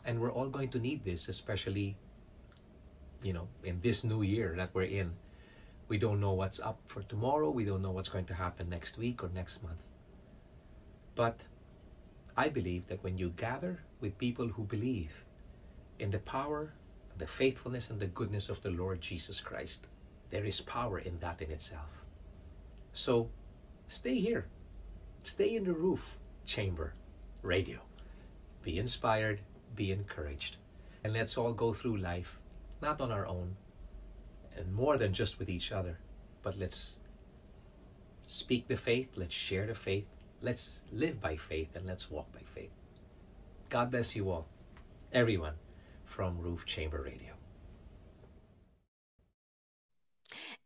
[0.07, 1.99] And we're all going to need this, especially,
[3.23, 5.12] you know, in this new year that we're in.
[5.88, 8.96] We don't know what's up for tomorrow, we don't know what's going to happen next
[8.96, 9.83] week or next month.
[11.14, 11.44] But
[12.38, 15.27] I believe that when you gather with people who believe
[15.99, 16.73] in the power
[17.21, 19.87] the faithfulness and the goodness of the Lord Jesus Christ.
[20.31, 22.03] There is power in that in itself.
[22.93, 23.29] So
[23.87, 24.47] stay here.
[25.25, 26.95] Stay in the roof chamber
[27.43, 27.79] radio.
[28.63, 29.41] Be inspired,
[29.77, 30.57] be encouraged.
[31.05, 32.39] And let's all go through life,
[32.83, 33.57] not on our own,
[34.57, 35.99] and more than just with each other,
[36.43, 37.01] but let's
[38.23, 40.07] speak the faith, let's share the faith,
[40.43, 42.73] let's live by faith, and let's walk by faith.
[43.69, 44.47] God bless you all,
[45.13, 45.55] everyone
[46.11, 47.38] from Roof Chamber Radio.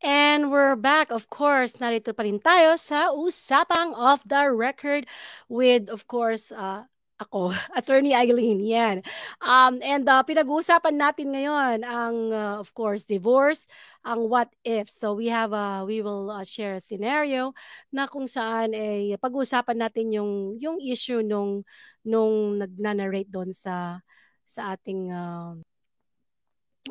[0.00, 1.12] And we're back.
[1.12, 5.04] Of course, narito pa rin tayo sa Usapang Off the Record
[5.52, 6.88] with, of course, uh,
[7.20, 9.04] ako, Attorney Eileen, yan.
[9.44, 13.68] Um, and uh, pinag-uusapan natin ngayon ang, uh, of course, divorce,
[14.00, 14.88] ang what if.
[14.88, 17.52] So we have, a, we will uh, share a scenario
[17.92, 21.64] na kung saan eh, pag-uusapan natin yung, yung issue nung,
[22.00, 24.00] nung nag-narrate doon sa,
[24.44, 25.56] sa ating uh,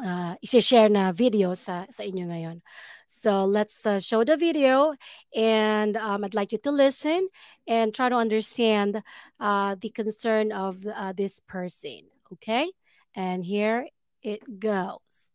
[0.02, 2.62] uh, isi-share na video sa, sa inyo ngayon.
[3.08, 4.96] So let's uh, show the video
[5.36, 7.30] and um, I'd like you to listen
[7.68, 9.04] and try to understand
[9.40, 12.10] uh, the concern of uh, this person.
[12.34, 12.72] Okay?
[13.16, 13.88] And here
[14.24, 15.30] it goes.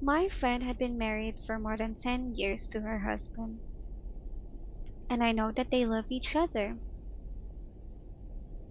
[0.00, 3.58] My friend had been married for more than 10 years to her husband.
[5.10, 6.76] And I know that they love each other.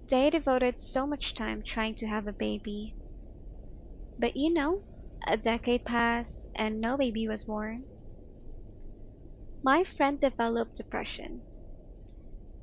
[0.10, 2.96] They devoted so much time trying to have a baby.
[4.20, 4.84] But you know,
[5.26, 7.88] a decade passed and no baby was born.
[9.62, 11.44] My friend developed depression.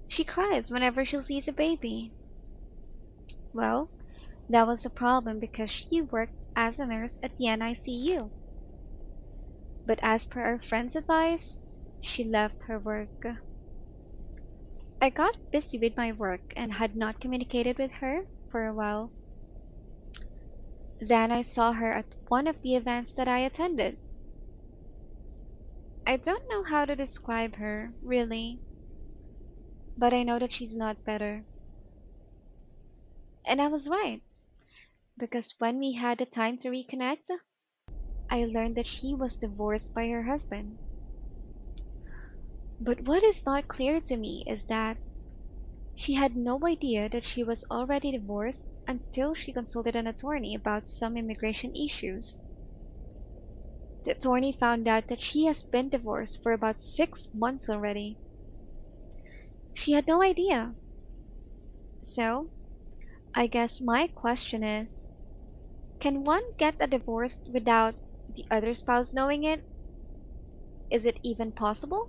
[0.09, 2.15] She cries whenever she sees a baby.
[3.55, 3.91] Well,
[4.49, 8.33] that was a problem because she worked as a nurse at the NICU.
[9.87, 11.59] But as per our friend's advice,
[12.01, 13.25] she left her work.
[15.05, 19.13] I got busy with my work and had not communicated with her for a while.
[20.99, 23.99] Then I saw her at one of the events that I attended.
[26.07, 28.63] I don't know how to describe her, really,
[29.99, 31.45] but I know that she's not better.
[33.47, 34.23] And I was right,
[35.19, 37.29] because when we had the time to reconnect,
[38.31, 40.79] I learned that she was divorced by her husband.
[42.79, 44.99] But what is not clear to me is that
[45.97, 50.89] she had no idea that she was already divorced until she consulted an attorney about
[50.89, 52.41] some immigration issues.
[54.05, 58.21] The attorney found out that she has been divorced for about six months already.
[59.75, 60.75] She had no idea.
[62.05, 62.53] So,
[63.35, 65.09] I guess my question is
[66.01, 67.97] can one get a divorce without
[68.29, 69.65] the other spouse knowing it?
[70.89, 72.09] Is it even possible?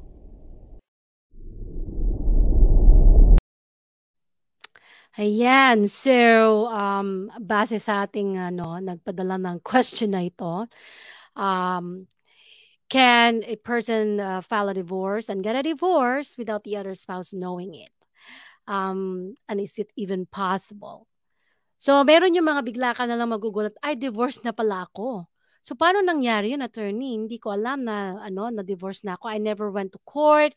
[5.16, 5.88] Ayan.
[5.88, 10.68] So, um, base sa ating ano, nagpadala ng question na ito,
[11.40, 12.08] um,
[12.92, 17.34] can a person uh, file a divorce and get a divorce without the other spouse
[17.34, 17.96] knowing it?
[18.68, 21.08] Um, and is it even possible?
[21.80, 25.28] So, meron yung mga bigla ka na lang magugulat, ay, divorce na pala ako.
[25.66, 27.18] So paano nangyari yun, attorney?
[27.18, 29.26] Hindi ko alam na ano, na divorce na ako.
[29.34, 30.54] I never went to court.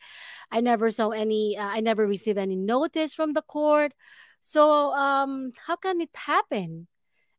[0.53, 3.97] I never saw any uh, I never received any notice from the court.
[4.41, 6.89] So um how can it happen?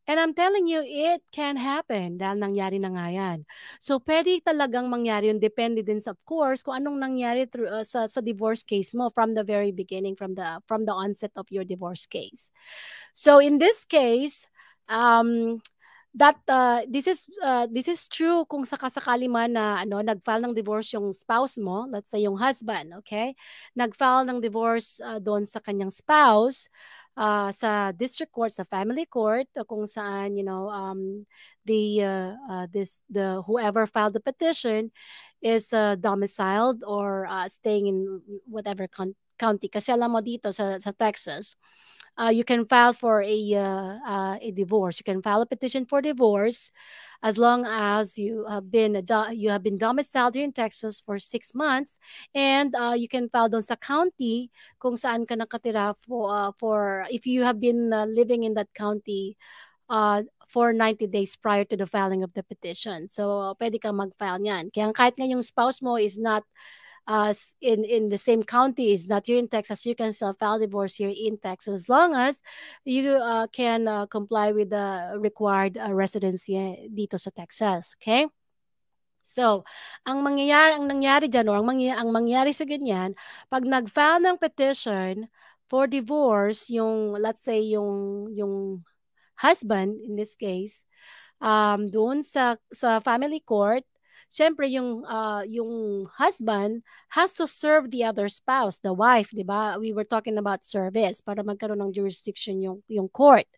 [0.10, 3.46] And I'm telling you, it can happen dahil nangyari na nga yan.
[3.78, 5.38] So, pwede talagang mangyari yun.
[5.38, 9.38] Depende din, of course, kung anong nangyari through, uh, sa, sa divorce case mo from
[9.38, 12.50] the very beginning, from the, from the onset of your divorce case.
[13.14, 14.50] So, in this case,
[14.90, 15.62] um,
[16.14, 20.58] that uh, this is uh, this is true kung sakasakali man na ano nag-file ng
[20.58, 23.38] divorce yung spouse mo, let's say yung husband, okay?
[23.78, 26.66] Nag-file ng divorce uh, doon sa kanyang spouse
[27.20, 31.28] uh, sa district court, sa family court, uh, kung saan, you know, um,
[31.66, 34.90] the, uh, uh, this, the, whoever filed the petition
[35.44, 38.88] is uh, domiciled or uh, staying in whatever
[39.38, 39.68] county.
[39.68, 41.60] Kasi alam mo dito sa, sa Texas,
[42.20, 45.00] uh, you can file for a uh, uh, a divorce.
[45.00, 46.72] You can file a petition for divorce
[47.24, 49.00] as long as you have been
[49.32, 51.98] you have been domiciled here in Texas for six months,
[52.36, 54.52] and uh, you can file doon sa county
[54.84, 58.68] kung saan ka nakatira for uh, for if you have been uh, living in that
[58.76, 59.40] county
[59.90, 63.08] uh, for 90 days prior to the filing of the petition.
[63.10, 64.74] So, pwede kang mag-file niyan.
[64.74, 66.44] Kaya kahit nga yung spouse mo is not
[67.10, 70.62] uh, in in the same county is not here in Texas, you can still file
[70.62, 72.46] divorce here in Texas as long as
[72.86, 76.54] you uh, can uh, comply with the required uh, residency
[76.94, 77.98] dito sa Texas.
[77.98, 78.30] Okay?
[79.26, 79.66] So,
[80.08, 83.18] ang mangyayari, ang nangyari dyan, or ang mangyayari, ang mangyayari sa ganyan,
[83.52, 85.28] pag nag-file ng petition
[85.70, 88.82] for divorce, yung, let's say, yung, yung
[89.38, 90.82] husband, in this case,
[91.44, 93.86] um, doon sa, sa family court,
[94.30, 96.86] syempre yung uh, yung husband
[97.18, 99.76] has to serve the other spouse, the wife, 'di ba?
[99.82, 103.50] We were talking about service para magkaroon ng jurisdiction yung yung court.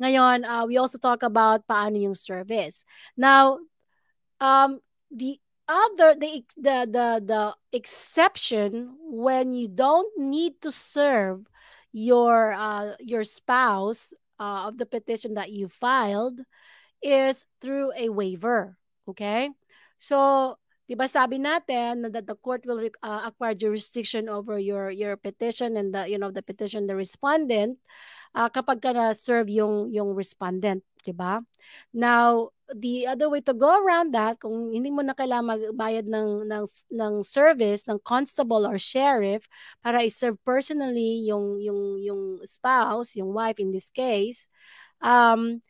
[0.00, 2.82] Ngayon, uh, we also talk about paano yung service.
[3.16, 3.60] Now,
[4.40, 11.46] um the other the the the the exception when you don't need to serve
[11.92, 16.40] your uh, your spouse uh, of the petition that you filed
[17.02, 18.76] is through a waiver
[19.08, 19.50] okay
[19.98, 20.54] So,
[20.86, 25.74] 'di ba sabi natin that the court will uh, acquire jurisdiction over your your petition
[25.74, 27.78] and the you know the petition the respondent
[28.36, 31.42] uh, kapag ka na serve yung yung respondent, 'di ba?
[31.94, 36.50] Now, the other way to go around that kung hindi mo na kailangan magbayad ng
[36.50, 39.46] ng ng service ng constable or sheriff
[39.82, 44.50] para i-serve personally yung yung yung spouse, yung wife in this case,
[45.02, 45.62] um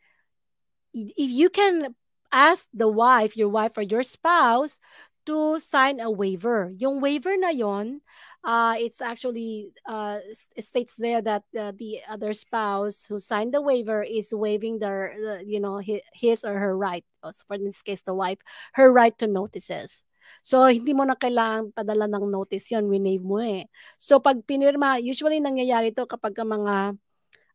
[0.93, 1.93] if you can
[2.31, 4.79] ask the wife, your wife or your spouse
[5.27, 6.71] to sign a waiver.
[6.79, 7.99] Yung waiver na yon,
[8.47, 10.19] uh, it's actually uh,
[10.55, 15.13] it states there that uh, the other spouse who signed the waiver is waiving their,
[15.19, 17.03] uh, you know, his, or her right.
[17.23, 18.39] So for this case, the wife,
[18.73, 20.07] her right to notices.
[20.43, 23.71] So, hindi mo na kailangan padala ng notice yon winave mo eh.
[23.95, 26.99] So, pag pinirma, usually nangyayari to kapag mga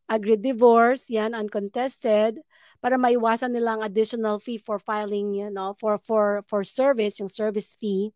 [0.09, 2.39] agreed divorce, yan, uncontested,
[2.81, 7.31] para maiwasan nila ang additional fee for filing, you know, for for for service, yung
[7.31, 8.11] service fee.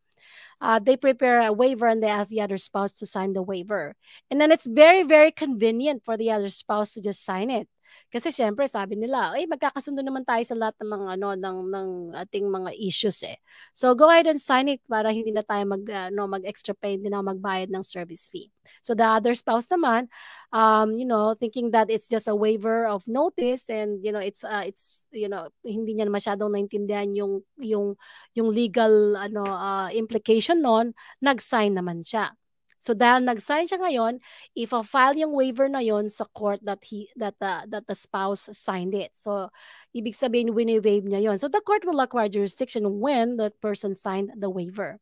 [0.59, 3.95] Uh, they prepare a waiver and they ask the other spouse to sign the waiver.
[4.31, 7.69] And then it's very, very convenient for the other spouse to just sign it.
[8.11, 11.89] Kasi syempre sabi nila, ay magkakasundo naman tayo sa lahat ng mga ano ng ng
[12.27, 13.37] ating mga issues eh.
[13.75, 16.95] So go ahead and sign it para hindi na tayo mag uh, no mag-extra pay,
[16.99, 18.49] hindi na magbayad ng service fee.
[18.83, 20.11] So the other spouse naman
[20.51, 24.43] um you know thinking that it's just a waiver of notice and you know it's
[24.43, 27.95] uh, it's you know hindi niya masyadong naintindihan yung yung
[28.35, 32.31] yung legal ano uh, implication noon, nag-sign naman siya.
[32.77, 34.21] So dahil nag-sign siya ngayon,
[34.53, 37.97] if a file yung waiver na yon sa court that he that the, that the
[37.97, 39.13] spouse signed it.
[39.17, 39.49] So
[39.95, 41.37] ibig sabihin wini-waive niya yon.
[41.41, 45.01] So the court will acquire jurisdiction when that person signed the waiver.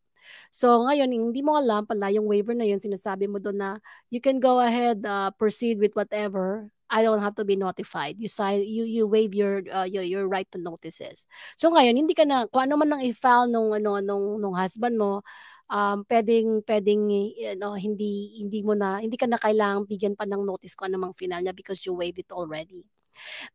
[0.50, 3.70] So ngayon, hindi mo alam pala yung waiver na yun, sinasabi mo doon na
[4.10, 6.70] you can go ahead, uh, proceed with whatever.
[6.86, 8.22] I don't have to be notified.
[8.22, 11.26] You sign, you you waive your uh, your, your right to notices.
[11.58, 14.94] So ngayon, hindi ka na kung ano man nang i-file nung ano nung nung husband
[14.94, 15.26] mo,
[15.70, 20.26] um, pwedeng pwedeng you know, hindi hindi mo na hindi ka na kailangang bigyan pa
[20.28, 22.86] ng notice kung ano mang final niya because you waived it already.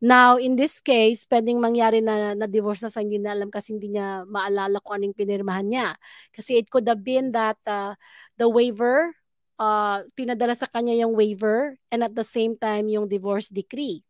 [0.01, 3.93] Now, in this case, pwedeng mangyari na na-divorce na sa hindi na alam kasi hindi
[3.93, 5.89] niya maalala kung anong pinirmahan niya.
[6.33, 7.93] Kasi it could have been that uh,
[8.41, 9.13] the waiver,
[9.61, 14.01] uh, pinadala sa kanya yung waiver and at the same time yung divorce decree.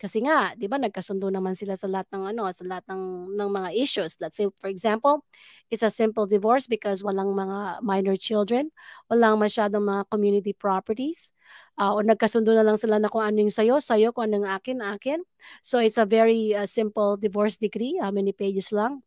[0.00, 3.50] Kasi nga, 'di ba nagkasundo naman sila sa lahat ng ano, sa lahat ng ng
[3.52, 4.16] mga issues.
[4.16, 5.28] Let's say for example,
[5.68, 8.72] it's a simple divorce because walang mga minor children,
[9.12, 11.28] walang masyadong mga community properties.
[11.76, 14.48] Uh, o nagkasundo na lang sila na kung ano yung sayo, sayo, kung ano yung
[14.48, 15.20] akin, akin.
[15.60, 18.00] So it's a very uh, simple divorce decree.
[18.00, 19.04] How many pages lang?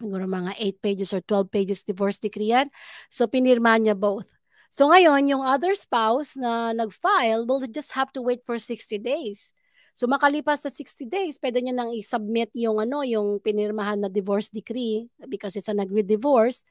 [0.00, 2.72] Siguro mga 8 pages or 12 pages divorce decree yan.
[3.12, 4.32] So pinirma niya both.
[4.74, 9.54] So ngayon, yung other spouse na nag-file will just have to wait for 60 days.
[9.94, 14.50] So makalipas sa 60 days, pwede niya nang i-submit yung ano, yung pinirmahan na divorce
[14.50, 16.66] decree because it's an agreed divorce.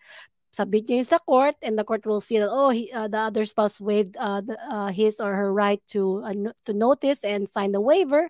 [0.54, 3.18] Submit niya yun sa court and the court will see that oh he, uh, the
[3.18, 7.50] other spouse waived uh, the, uh, his or her right to uh, to notice and
[7.50, 8.30] sign the waiver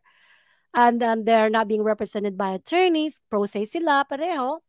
[0.73, 4.59] and then they're not being represented by attorneys, pro se sila pareho.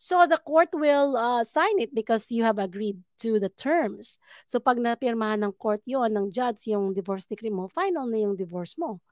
[0.00, 4.16] So the court will uh, sign it because you have agreed to the terms.
[4.46, 8.32] So pag napirmahan ng court yon ng judge yung divorce decree mo, final na yung
[8.32, 9.04] divorce mo.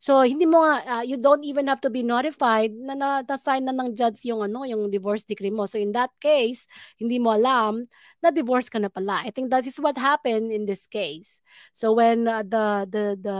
[0.00, 3.92] So hindi mo uh, you don't even have to be notified na na-sign na ng
[3.92, 5.68] judge yung ano, yung divorce decree mo.
[5.68, 6.64] So in that case,
[6.96, 7.84] hindi mo alam
[8.24, 9.20] na divorce ka na pala.
[9.20, 11.44] I think that is what happened in this case.
[11.76, 13.38] So when uh, the the the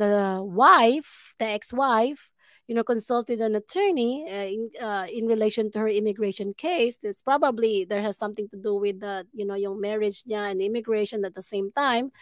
[0.00, 2.32] the wife, the ex-wife
[2.68, 6.98] you know, consulted an attorney uh, in, uh, in relation to her immigration case.
[6.98, 10.60] This probably there has something to do with the, you know, yung marriage niya and
[10.60, 12.12] immigration at the same time.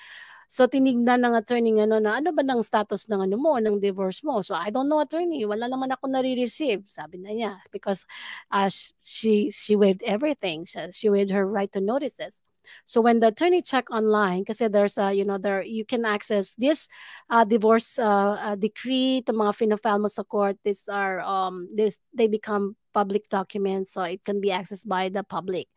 [0.47, 4.23] So tinignan ng attorney ano na ano ba ng status ng ano mo ng divorce
[4.23, 4.41] mo.
[4.43, 8.07] So I don't know attorney, wala naman ako nare-receive, sabi na niya because
[8.51, 8.71] uh,
[9.03, 10.65] she she waived everything.
[10.65, 12.41] She, she waived her right to notices.
[12.85, 16.55] So when the attorney check online, kasi there's a, you know, there you can access
[16.59, 16.89] this
[17.31, 20.59] uh, divorce uh, uh, decree to mga finafile mo sa court.
[20.65, 25.23] These are um this they become public documents, so it can be accessed by the
[25.23, 25.69] public.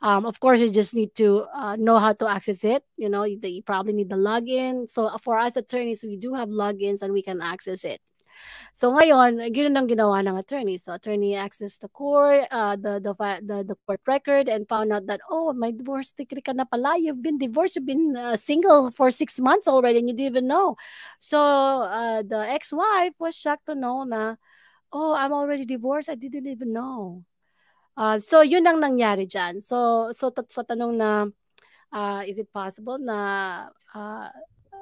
[0.00, 2.84] Um, of course, you just need to uh, know how to access it.
[2.96, 4.88] You know, you, you probably need the login.
[4.88, 8.00] So for us attorneys, we do have logins and we can access it.
[8.72, 10.78] So ngayon, ganoon ang ginawa ng attorney.
[10.78, 15.06] So attorney accessed the court, uh, the, the, the, the court record and found out
[15.06, 16.94] that, oh, my divorce decree ka na pala.
[16.94, 17.74] You've been divorced.
[17.74, 20.76] You've been uh, single for six months already and you didn't even know.
[21.18, 24.36] So uh, the ex-wife was shocked to know na,
[24.92, 26.08] oh, I'm already divorced.
[26.08, 27.24] I didn't even know.
[27.98, 29.58] Uh, so yun ang nangyari dyan.
[29.58, 31.26] So, so sa tanong na,
[31.90, 33.18] uh, is it possible na
[33.90, 34.30] uh,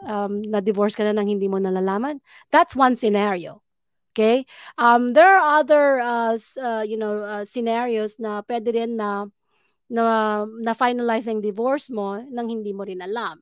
[0.05, 2.21] um, na-divorce ka na nang hindi mo nalalaman.
[2.53, 3.65] That's one scenario.
[4.13, 4.45] Okay?
[4.77, 9.29] Um, there are other, uh, uh, you know, uh, scenarios na pwede rin na,
[9.89, 13.41] na, na finalize divorce mo nang hindi mo rin alam.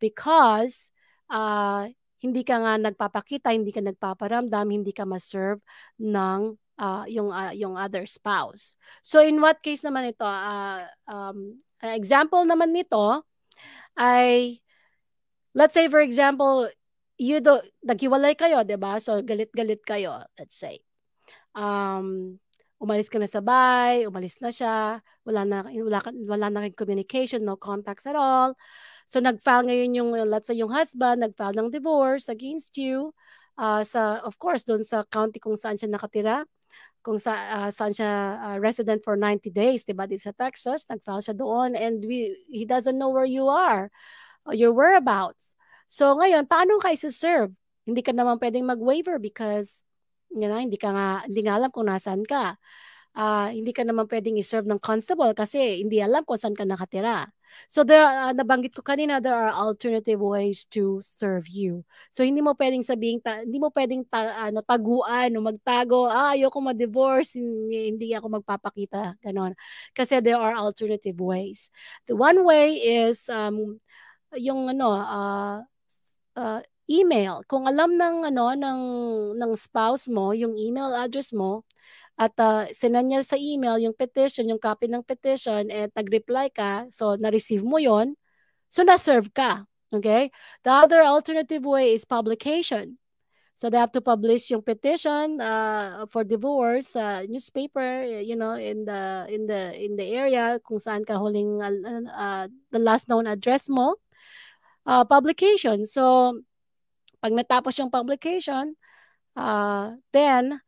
[0.00, 0.92] Because,
[1.32, 1.88] uh,
[2.20, 5.64] hindi ka nga nagpapakita, hindi ka nagpaparamdam, hindi ka ma-serve
[5.96, 8.74] ng uh, yung uh, yung other spouse.
[9.04, 13.22] So in what case naman ito, uh, um, example naman nito
[14.00, 14.58] ay
[15.52, 16.72] let's say for example,
[17.20, 18.96] you do naghiwalay kayo, 'di ba?
[18.96, 20.80] So galit-galit kayo, let's say.
[21.52, 22.40] Um
[22.80, 27.44] umalis ka na sa bahay, umalis na siya, wala na wala, wala na kayong communication,
[27.44, 28.56] no contacts at all.
[29.04, 33.12] So nag-file ngayon yung let's say yung husband nag-file ng divorce against you
[33.60, 36.48] uh, sa of course doon sa county kung saan siya nakatira
[37.00, 37.32] kung sa
[37.64, 40.04] uh, saan siya uh, resident for 90 days, 'di ba?
[40.04, 43.88] Dito sa Texas, nag-file siya doon and we, he doesn't know where you are
[44.52, 45.54] your whereabouts.
[45.90, 47.52] So ngayon, paano ka isa-serve?
[47.84, 49.82] Hindi ka naman pwedeng mag-waiver because
[50.30, 52.54] you know, hindi ka nga hindi nga alam kung nasaan ka.
[53.10, 57.26] Uh, hindi ka naman pwedeng i-serve ng constable kasi hindi alam kung saan ka nakatira.
[57.68, 61.84] So there uh, nabanggit ko kanina there are alternative ways to serve you.
[62.10, 66.34] So hindi mo pwedeng sabihin ta, hindi mo pwedeng ta, ano taguan o magtago, ah
[66.34, 69.54] ayoko ma-divorce, hindi, hindi ako magpapakita ganon.
[69.94, 71.70] Kasi there are alternative ways.
[72.06, 73.80] The one way is um
[74.34, 75.58] yung ano, uh,
[76.38, 77.42] uh, email.
[77.46, 78.80] Kung alam ng ano ng
[79.38, 81.62] ng spouse mo yung email address mo
[82.20, 86.84] at uh, sinend niya sa email yung petition, yung copy ng petition at nag-reply ka,
[86.92, 88.12] so na-receive mo yon,
[88.68, 89.64] so na-serve ka.
[89.88, 90.28] Okay?
[90.60, 93.00] The other alternative way is publication.
[93.56, 98.88] So they have to publish yung petition uh, for divorce uh, newspaper, you know, in
[98.88, 101.68] the in the in the area kung saan ka huling uh,
[102.08, 104.00] uh, the last known address mo
[104.88, 105.84] uh, publication.
[105.84, 106.36] So,
[107.20, 108.80] pag natapos yung publication,
[109.36, 110.64] uh, then,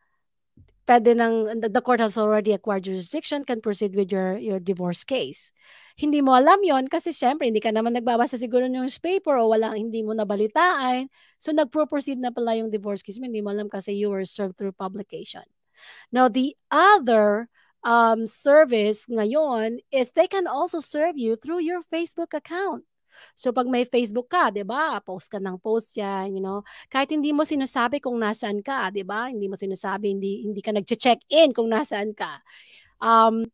[0.86, 5.52] pwede nang, the court has already acquired jurisdiction, can proceed with your, your divorce case.
[5.96, 9.76] Hindi mo alam yon kasi syempre hindi ka naman nagbabasa siguro ng newspaper o wala,
[9.76, 11.12] hindi mo nabalitaan.
[11.38, 14.72] So nagpro-proceed na pala yung divorce case hindi mo alam kasi you were served through
[14.72, 15.44] publication.
[16.08, 17.52] Now the other
[17.84, 22.88] um, service ngayon is they can also serve you through your Facebook account.
[23.34, 25.00] So pag may Facebook ka, 'di ba?
[25.04, 26.62] Post ka ng post 'yan, you know.
[26.92, 29.28] Kahit hindi mo sinasabi kung nasaan ka, 'di ba?
[29.32, 32.40] Hindi mo sinasabi, hindi hindi ka nagche-check-in kung nasaan ka.
[33.02, 33.46] Um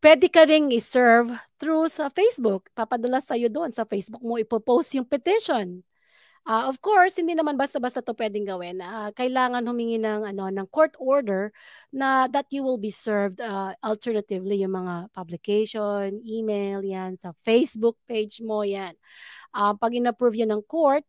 [0.00, 1.28] pwede ka ring i-serve
[1.60, 2.72] through sa Facebook.
[2.72, 5.84] Papadala sa iyo doon sa Facebook mo ipo-post yung petition.
[6.48, 8.80] Uh, of course, hindi naman basta-basta to pwedeng gawin.
[8.80, 11.52] Uh, kailangan humingi ng ano ng court order
[11.92, 18.00] na that you will be served uh, alternatively yung mga publication, email yan sa Facebook
[18.08, 18.96] page mo yan.
[19.52, 21.04] Uh, pag inapprove yan ng court,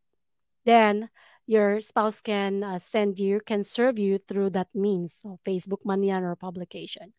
[0.68, 1.08] then
[1.48, 5.24] your spouse can uh, send you, can serve you through that means.
[5.24, 7.16] So Facebook man yan or publication.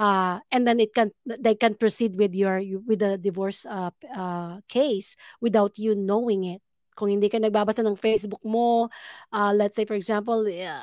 [0.00, 4.64] Uh, and then it can they can proceed with your with the divorce uh, uh,
[4.72, 6.64] case without you knowing it
[6.94, 8.88] kung hindi ka nagbabasa ng Facebook mo,
[9.32, 10.80] uh, let's say for example, uh,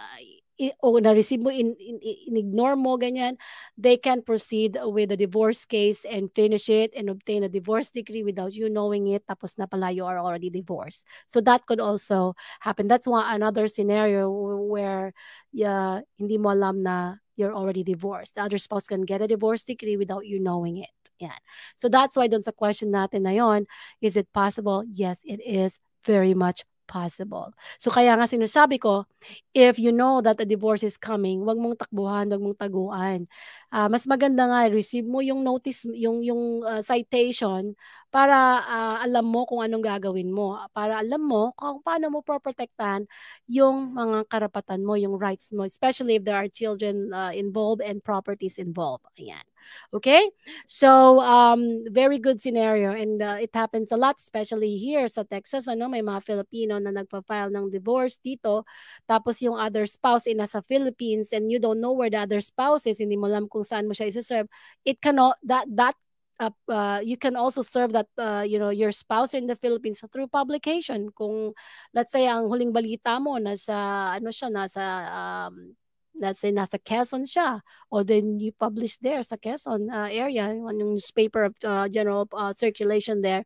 [0.84, 1.98] o na-receive mo, in, in,
[2.28, 3.40] in-ignore mo, ganyan,
[3.80, 8.24] they can proceed with the divorce case and finish it and obtain a divorce decree
[8.24, 11.08] without you knowing it, tapos na pala you are already divorced.
[11.28, 12.88] So that could also happen.
[12.92, 14.28] That's one another scenario
[14.68, 15.14] where
[15.56, 18.36] yeah, hindi mo alam na you're already divorced.
[18.36, 20.92] The other spouse can get a divorce decree without you knowing it.
[21.20, 21.40] Yeah.
[21.76, 23.64] So that's why dun sa question natin na yon,
[24.04, 24.84] is it possible?
[24.92, 25.80] Yes, it is
[26.10, 27.54] very much possible.
[27.78, 29.06] So kaya nga sinasabi ko,
[29.54, 33.30] if you know that a divorce is coming, wag mong takbuhan, wag mong taguan.
[33.70, 37.78] Uh, mas maganda nga receive mo yung notice, yung yung uh, citation
[38.10, 43.06] para uh, alam mo kung anong gagawin mo, para alam mo kung paano mo proprotektahan
[43.46, 48.02] yung mga karapatan mo, yung rights mo, especially if there are children uh, involved and
[48.02, 49.06] properties involved.
[49.22, 49.49] Ayan.
[49.94, 50.30] Okay?
[50.68, 55.68] So, um, very good scenario and uh, it happens a lot, especially here sa Texas.
[55.68, 58.64] Ano, may mga Filipino na nagpa-file ng divorce dito.
[59.08, 62.86] Tapos yung other spouse ay nasa Philippines and you don't know where the other spouse
[62.86, 64.48] is, hindi mo alam kung saan mo siya isa-serve.
[64.86, 65.96] It cannot, that, that
[66.40, 70.02] uh, uh, you can also serve that uh, you know your spouse in the Philippines
[70.12, 71.52] through publication kung
[71.94, 73.76] let's say ang huling balita mo nasa
[74.16, 75.76] ano siya nasa um,
[76.18, 80.70] let's say nasa Quezon siya or then you publish there sa Quezon uh, area yung
[80.74, 83.46] newspaper of uh, general uh, circulation there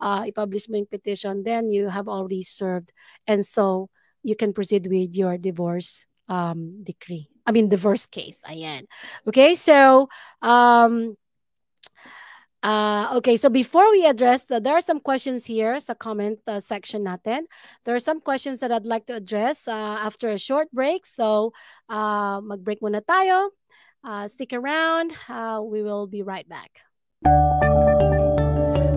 [0.00, 2.92] uh, i-publish mo yung petition then you have already served
[3.26, 3.88] and so
[4.24, 8.84] you can proceed with your divorce um, decree I mean divorce case ayan.
[9.24, 10.08] Okay so
[10.40, 11.16] um
[12.62, 16.58] Uh, okay, so before we address, the, there are some questions here sa comment uh,
[16.58, 17.46] section natin.
[17.84, 21.06] There are some questions that I'd like to address uh, after a short break.
[21.06, 21.52] So
[21.88, 23.54] uh, mag-break muna tayo.
[24.02, 25.14] Uh, stick around.
[25.28, 26.82] Uh, we will be right back.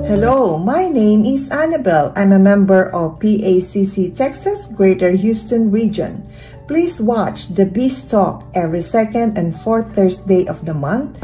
[0.10, 2.12] Hello, my name is Annabelle.
[2.18, 6.28] I'm a member of PACC Texas Greater Houston Region.
[6.68, 11.20] Please watch the Beast Talk every second and fourth Thursday of the month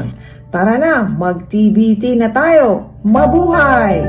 [0.48, 2.96] Tara na, mag-TBT na tayo!
[3.04, 4.00] Mabuhay!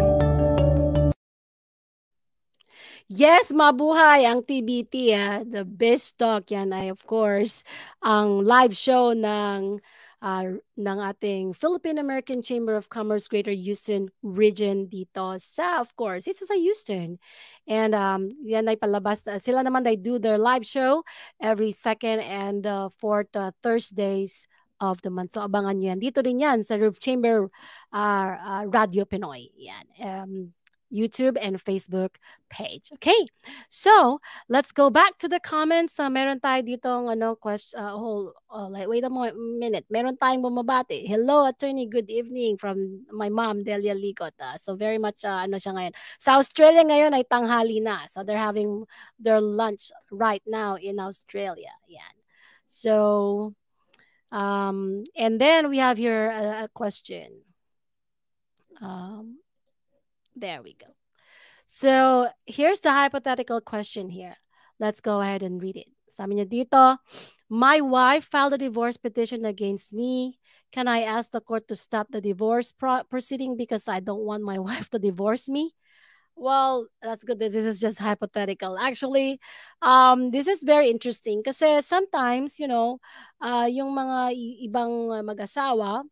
[3.12, 5.12] Yes, mabuhay ang TBT.
[5.20, 5.44] Ah.
[5.44, 7.68] The best talk yan ay of course
[8.00, 9.84] ang live show ng
[10.24, 10.46] uh,
[10.80, 16.40] ng ating Philippine American Chamber of Commerce Greater Houston region dito sa of course it's
[16.40, 17.20] sa Houston
[17.68, 21.04] and um yan ay palabas uh, sila naman they do their live show
[21.42, 24.48] every second and uh, fourth uh, Thursdays
[24.80, 25.36] of the month.
[25.36, 26.00] So abangan nyo yan.
[26.00, 27.52] Dito din yan sa Roof Chamber
[27.94, 29.52] uh, uh, Radio Pinoy.
[29.60, 29.86] Yan.
[30.00, 30.34] Um,
[30.92, 32.18] YouTube and Facebook
[32.50, 32.90] page.
[32.94, 33.28] Okay.
[33.70, 34.20] So,
[34.50, 36.00] let's go back to the comments.
[36.00, 39.86] Uh, meron tayo dito ano question uh, whole oh, like wait a minute.
[39.90, 41.06] Meron tayong bumabati.
[41.06, 44.34] Hello attorney, good evening from my mom Delia Ligot.
[44.42, 45.94] Uh, so very much uh, ano siya ngayon.
[46.18, 48.10] Sa Australia ngayon ay tanghali na.
[48.10, 48.90] So they're having
[49.22, 51.74] their lunch right now in Australia.
[51.86, 52.18] Yan.
[52.70, 53.54] So,
[54.32, 57.42] um, and then we have here a, a question.
[58.82, 59.40] Um,
[60.36, 60.88] there we go.
[61.68, 64.36] So here's the hypothetical question here.
[64.80, 65.88] Let's go ahead and read it.
[66.10, 66.98] Sabi niya dito,
[67.50, 70.40] my wife filed a divorce petition against me.
[70.72, 74.44] Can I ask the court to stop the divorce pro- proceeding because I don't want
[74.44, 75.76] my wife to divorce me?
[76.38, 77.40] Well, that's good.
[77.40, 78.78] This is just hypothetical.
[78.80, 79.40] Actually,
[79.82, 83.00] um, this is very interesting kasi sometimes, you know,
[83.42, 84.32] uh, yung mga
[84.70, 86.04] ibang mag-asawa,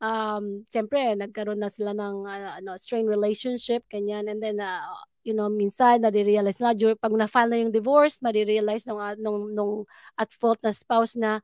[0.00, 4.82] um, syempre, nagkaroon na sila ng uh, ano, strained relationship, kanyan, and then, uh,
[5.24, 9.74] you know, minsan, nare-realize na, pag na-file na yung divorce, nare-realize nung, nung, nung
[10.18, 11.40] at fault na spouse na,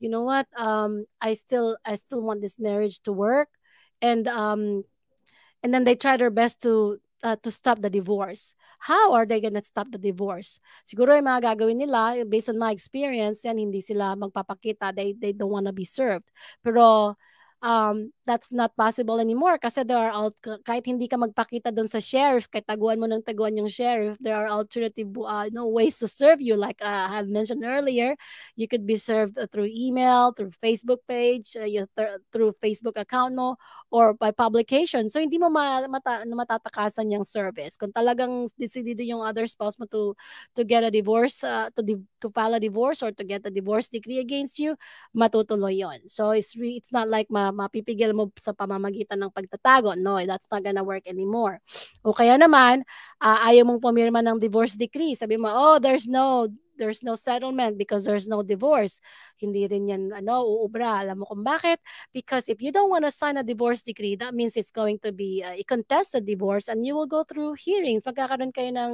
[0.00, 3.48] you know what, um, I still, I still want this marriage to work,
[4.02, 4.84] and, um,
[5.62, 8.54] and then they try their best to uh, to stop the divorce.
[8.78, 10.60] How are they gonna stop the divorce?
[10.88, 15.32] Siguro yung mga gagawin nila, based on my experience, yan hindi sila magpapakita, they, they
[15.32, 16.28] don't wanna be served.
[16.64, 17.16] Pero
[17.62, 21.98] um, that's not possible anymore kasi there are alt kahit hindi ka magpakita doon sa
[21.98, 26.06] sheriff, kahit taguan mo ng taguan yung sheriff, there are alternative uh, no ways to
[26.06, 28.14] serve you like uh, I have mentioned earlier.
[28.54, 32.94] You could be served uh, through email, through Facebook page, uh, you, th- through Facebook
[32.94, 33.58] account mo
[33.90, 35.10] or by publication.
[35.10, 37.74] So hindi mo ma- mata- matatakasan yung service.
[37.74, 40.14] Kung talagang decidido yung other spouse mo to
[40.54, 43.50] to get a divorce, uh, to di- to file a divorce or to get a
[43.50, 44.78] divorce decree against you,
[45.16, 46.06] matutuloy yon.
[46.06, 49.96] So it's re- it's not like ma- mapipigil mo sa pamamagitan ng pagtatago.
[49.96, 51.62] No, that's not gonna work anymore.
[52.04, 52.84] O kaya naman,
[53.22, 55.16] uh, ayaw mong pumirma ng divorce decree.
[55.16, 56.50] Sabi mo, oh, there's no
[56.80, 58.98] there's no settlement because there's no divorce.
[59.36, 61.04] Hindi rin yan ano, uubra.
[61.04, 61.78] Alam mo kung bakit?
[62.16, 65.12] Because if you don't want to sign a divorce decree, that means it's going to
[65.12, 68.08] be uh, contested divorce and you will go through hearings.
[68.08, 68.92] Magkakaroon kayo ng,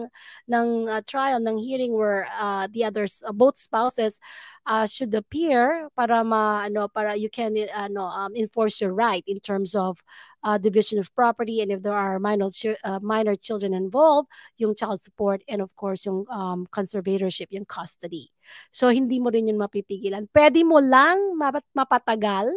[0.50, 4.18] ng uh, trial, ng hearing where uh, the others, uh, both spouses
[4.66, 9.38] uh, should appear para ma ano para you can ano um, enforce your right in
[9.38, 10.02] terms of
[10.42, 12.50] uh, division of property and if there are minor
[12.84, 14.28] uh, minor children involved
[14.58, 18.32] yung child support and of course yung um, conservatorship yung custody.
[18.72, 20.32] So hindi mo rin yun mapipigilan.
[20.32, 21.36] Pwede mo lang
[21.76, 22.48] mapatagal.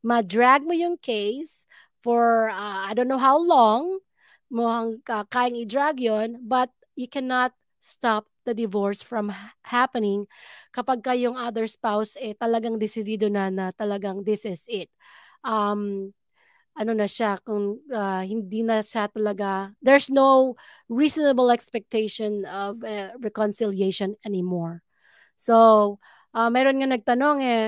[0.00, 1.68] Ma-drag mo yung case
[2.00, 4.00] for uh, I don't know how long.
[4.48, 7.52] Mo hang uh, kayang i-drag yon but you cannot
[7.82, 9.34] stop the divorce from
[9.66, 10.24] happening
[10.70, 14.88] kapag ka yung other spouse eh talagang decidido na na talagang this is it.
[15.42, 16.14] Um,
[16.76, 20.54] ano na siya kung uh, hindi na siya talaga there's no
[20.92, 24.84] reasonable expectation of uh, reconciliation anymore.
[25.36, 25.98] So,
[26.36, 27.64] uh, meron nga nagtanong eh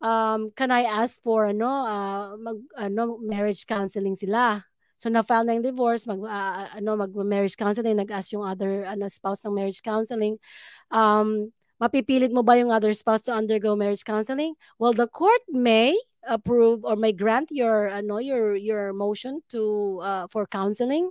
[0.00, 4.64] um, can I ask for ano uh, mag ano marriage counseling sila?
[5.00, 9.44] So na-file na yung divorce, mag uh, ano mag-marriage counseling, nag-ask yung other ano spouse
[9.48, 10.36] ng marriage counseling.
[10.92, 14.52] Um mapipilit mo ba yung other spouse to undergo marriage counseling?
[14.76, 20.26] Well, the court may approve or may grant your ano your your motion to uh,
[20.28, 21.10] for counseling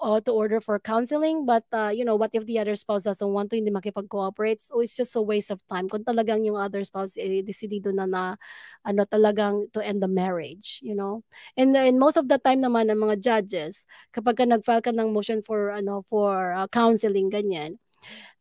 [0.00, 1.46] uh, to order for counseling.
[1.46, 4.60] But uh, you know what if the other spouse doesn't want to hindi makipag-cooperate?
[4.60, 5.88] So it's just a waste of time.
[5.88, 8.36] Kung talagang yung other spouse eh, decidido na na
[8.84, 11.24] ano talagang to end the marriage you know?
[11.56, 15.12] And, and most of the time naman ng mga judges kapag ka nag-file ka ng
[15.12, 17.78] motion for ano for uh, counseling ganyan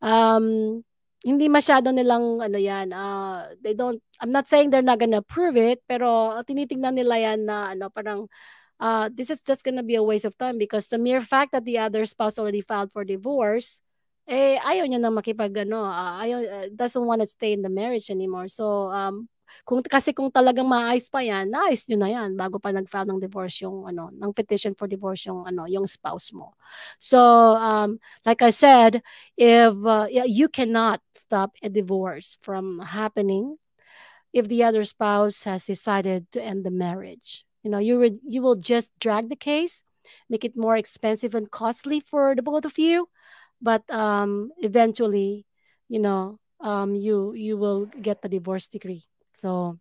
[0.01, 0.83] um
[1.25, 5.57] hindi masyado nilang ano yan uh, they don't I'm not saying they're not gonna approve
[5.57, 8.29] it pero tinitingnan nila yan na ano parang
[8.79, 11.65] uh, this is just gonna be a waste of time because the mere fact that
[11.65, 13.81] the other spouse already filed for divorce,
[14.27, 17.71] eh, ayaw niya na makipag, ano, uh, ayaw, uh, doesn't want to stay in the
[17.71, 18.47] marriage anymore.
[18.47, 19.29] So, um,
[19.65, 23.21] kung kasi kung talagang maayos pa yan, naayos nyo na yan bago pa nag-file ng
[23.21, 26.53] divorce yung ano, ng petition for divorce yung ano, yung spouse mo.
[26.99, 27.19] So,
[27.57, 29.01] um, like I said,
[29.37, 33.57] if uh, you cannot stop a divorce from happening
[34.33, 37.45] if the other spouse has decided to end the marriage.
[37.63, 39.83] You know, you would you will just drag the case,
[40.29, 43.09] make it more expensive and costly for the both of you,
[43.61, 45.45] but um, eventually,
[45.89, 49.03] you know, um, you you will get the divorce decree.
[49.37, 49.77] So,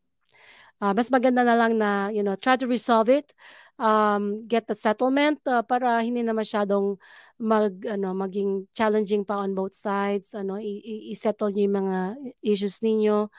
[0.84, 3.32] uh, mas maganda na lang na you know try to resolve it,
[3.80, 7.00] um, get the settlement uh, para hindi na masyadong
[7.40, 10.36] mag ano maging challenging pa on both sides.
[10.36, 11.98] Ano, i-settle niyo yung mga
[12.44, 13.32] issues ninyo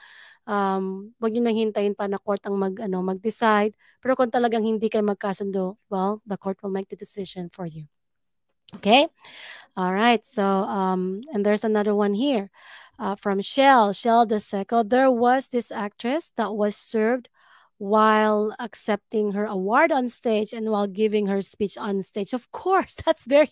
[0.48, 3.76] um, wag niyo nang hintayin pa na court ang mag, ano, mag-decide.
[4.00, 7.84] Pero kung talagang hindi kayo magkasundo, well, the court will make the decision for you.
[8.80, 9.08] Okay?
[9.76, 10.24] All right.
[10.24, 12.50] So, um, and there's another one here
[12.98, 13.92] uh, from Shell.
[13.92, 14.90] Shell the second.
[14.90, 17.28] There was this actress that was served
[17.78, 22.32] while accepting her award on stage and while giving her speech on stage.
[22.32, 23.50] Of course, that's very,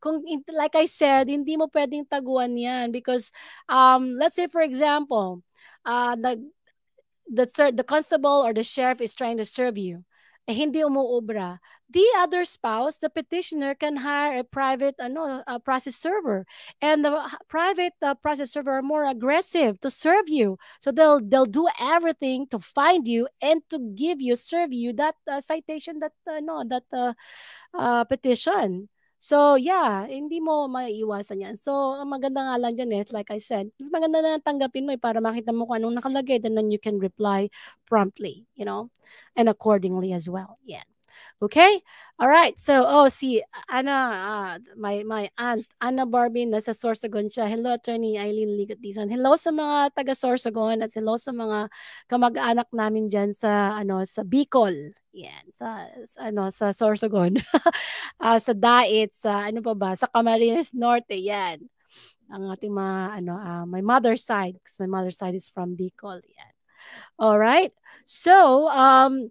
[0.00, 3.30] kung, like I said, hindi mo pwedeng taguan yan because,
[3.68, 5.42] um, let's say for example,
[5.84, 6.40] uh, the
[7.28, 10.04] the the constable or the sheriff is trying to serve you
[10.48, 11.58] eh, hindi umuubra.
[11.88, 16.46] The other spouse the petitioner can hire a private ano a process server.
[16.82, 17.14] And the
[17.48, 20.58] private uh, process server are more aggressive to serve you.
[20.80, 25.14] So they'll they'll do everything to find you and to give you serve you that
[25.30, 27.14] uh, citation that uh, no that uh,
[27.74, 28.88] uh, petition
[29.20, 31.56] So, yeah, hindi mo maiiwasan yan.
[31.56, 34.92] So, ang maganda nga lang dyan is, like I said, mas maganda na tanggapin mo
[34.92, 37.48] eh, para makita mo kung anong nakalagay and then you can reply
[37.88, 38.92] promptly, you know,
[39.32, 40.60] and accordingly as well.
[40.68, 40.84] Yeah.
[41.42, 41.82] Okay?
[42.16, 42.56] All right.
[42.56, 47.44] So, oh, si Ana, uh, my, my aunt, Ana Barbie, nasa Sorsogon siya.
[47.44, 49.12] Hello, Attorney Eileen Ligotisan.
[49.12, 51.68] Hello sa mga taga Sorsogon at hello sa mga
[52.08, 54.96] kamag-anak namin dyan sa, ano, sa Bicol.
[55.12, 57.36] Yan, sa, sa ano, sa Sorsogon.
[58.20, 61.60] uh, sa Dait, sa ano pa ba, sa Camarines Norte, yan.
[62.32, 66.52] Ang ating mga, ano, uh, my mother's side, my mother's side is from Bicol, yan.
[67.18, 67.72] All right.
[68.04, 69.30] So, um,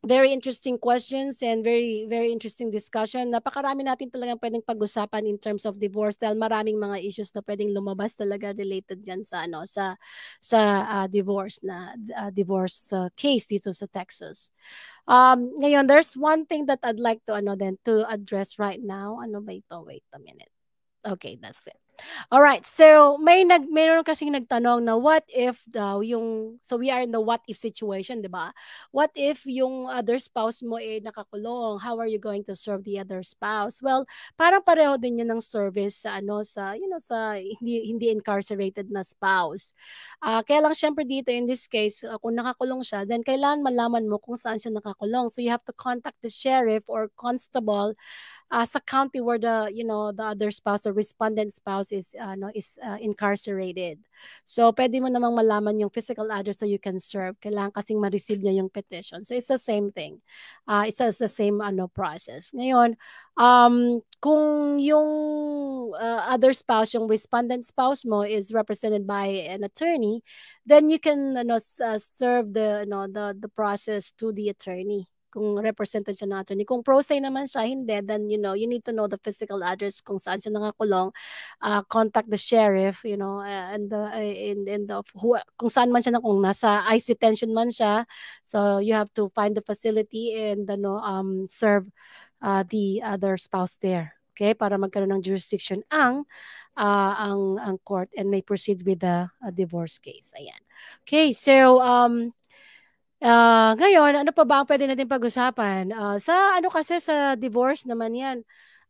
[0.00, 3.28] very interesting questions and very very interesting discussion.
[3.28, 7.68] Napakarami natin talagang pwedeng pag-usapan in terms of divorce dahil maraming mga issues na pwedeng
[7.76, 10.00] lumabas talaga related diyan sa ano sa
[10.40, 14.56] sa uh, divorce na uh, divorce uh, case dito sa Texas.
[15.04, 19.20] Um ngayon there's one thing that I'd like to ano then to address right now.
[19.20, 19.84] Ano ba ito?
[19.84, 20.48] Wait a minute.
[21.04, 21.80] Okay, that's it.
[22.32, 22.64] All right.
[22.64, 27.12] So may nag mayroon kasing nagtanong na what if daw yung so we are in
[27.12, 28.52] the what if situation, 'di ba?
[28.94, 31.80] What if yung other spouse mo eh nakakulong?
[31.82, 33.84] How are you going to serve the other spouse?
[33.84, 34.08] Well,
[34.40, 38.88] parang pareho din 'yan ng service sa ano sa you know sa hindi hindi incarcerated
[38.88, 39.76] na spouse.
[40.24, 44.08] Uh, kaya lang syempre dito in this case uh, kung nakakulong siya, then kailangan malaman
[44.08, 45.28] mo kung saan siya nakakulong.
[45.28, 47.92] So you have to contact the sheriff or constable
[48.50, 52.34] uh, sa county where the you know the other spouse or respondent spouse is uh,
[52.34, 53.98] no is uh, incarcerated.
[54.44, 57.38] So pwede mo namang malaman yung physical address so you can serve.
[57.40, 59.24] Kailangan kasing ma-receive niya yung petition.
[59.24, 60.20] So it's the same thing.
[60.68, 62.50] Uh, it's the same ano process.
[62.52, 62.96] Ngayon,
[63.36, 65.10] um kung yung
[65.96, 70.20] uh, other spouse, yung respondent spouse mo is represented by an attorney,
[70.66, 75.56] then you can ano, uh, serve the no the the process to the attorney kung
[75.62, 76.66] represented siya ng attorney.
[76.66, 79.62] Kung pro se naman siya, hindi, then, you know, you need to know the physical
[79.62, 81.14] address kung saan siya nakakulong.
[81.62, 85.70] Uh, contact the sheriff, you know, uh, and the, uh, in, in the, who, kung
[85.70, 88.04] saan man siya na, kung nasa ICE detention man siya.
[88.42, 91.86] So, you have to find the facility and, ano, um, serve
[92.42, 94.20] uh, the other spouse there.
[94.40, 96.24] Okay, para magkaroon ng jurisdiction ang
[96.80, 100.32] uh, ang ang court and may proceed with the divorce case.
[100.32, 100.64] Ayan.
[101.04, 102.32] Okay, so um
[103.20, 105.92] Uh, ngayon, ano pa ba ang pwede natin pag-usapan?
[105.92, 108.38] Uh, sa ano kasi sa divorce naman 'yan.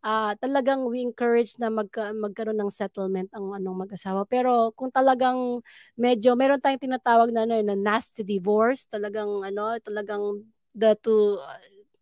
[0.07, 4.23] Uh, talagang we encourage na magka, magkaroon ng settlement ang anong mag-asawa.
[4.31, 5.61] Pero kung talagang
[5.99, 10.47] medyo meron tayong tinatawag na ano na nasty divorce, talagang ano, talagang
[10.79, 11.35] the two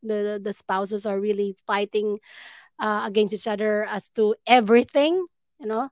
[0.05, 2.21] the the spouses are really fighting
[2.81, 5.25] uh, against each other as to everything,
[5.61, 5.89] you know.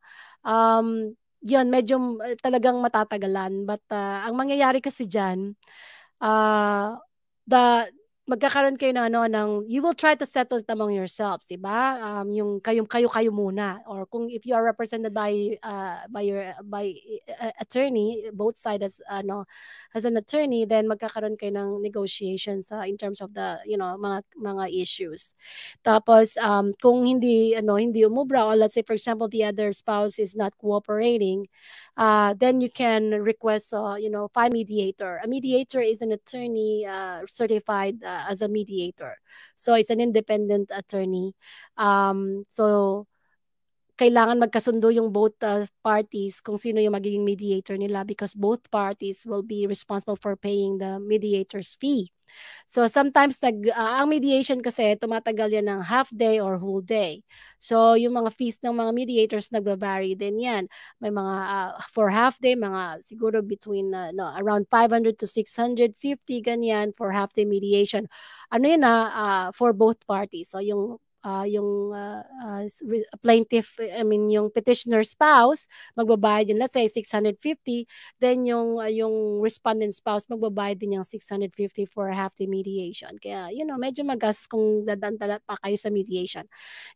[0.47, 3.65] Um, 'yun medyo talagang matatagalan.
[3.69, 5.55] But uh, ang mangyayari kasi diyan
[6.21, 6.97] uh,
[7.47, 7.91] the
[8.27, 11.99] magkakaroon kayo ng ano ng you will try to settle it among yourselves, 'di ba?
[12.03, 16.23] Um yung kayo kayo kayo muna or kung if you are represented by uh, by
[16.27, 16.91] your by
[17.39, 19.47] uh, attorney, both sides as ano
[19.95, 23.95] as an attorney, then magkakaroon kayo ng negotiations uh, in terms of the you know
[23.95, 25.35] mga mga issues.
[25.87, 30.19] Tapos um kung hindi ano hindi umubra or let's say for example the other spouse
[30.19, 31.47] is not cooperating,
[31.97, 35.21] uh, then you can request, uh, you know, find mediator.
[35.23, 39.17] A mediator is an attorney uh, certified uh, as a mediator.
[39.55, 41.35] So it's an independent attorney.
[41.77, 43.07] Um, so
[43.97, 49.25] kailangan magkasundo yung both uh, parties kung sino yung magiging mediator nila because both parties
[49.25, 52.13] will be responsible for paying the mediator's fee.
[52.67, 57.23] So sometimes nag uh, ang mediation kasi tumatagal yan ng half day or whole day.
[57.63, 60.65] So yung mga fees ng mga mediators nagba-vary din yan.
[61.01, 65.97] May mga uh, for half day mga siguro between uh, no around 500 to 650
[66.43, 68.11] ganyan for half day mediation.
[68.53, 70.51] Ano yun na uh, for both parties.
[70.53, 72.63] So yung uh, yung uh, uh,
[73.19, 75.67] plaintiff, I mean yung petitioner spouse,
[75.99, 77.91] magbabayad din let's say 650,
[78.23, 83.19] then yung uh, yung respondent spouse magbabayad din yung 650 for half the mediation.
[83.19, 86.47] Kaya you know, medyo magastos kung dadaan pa kayo sa mediation.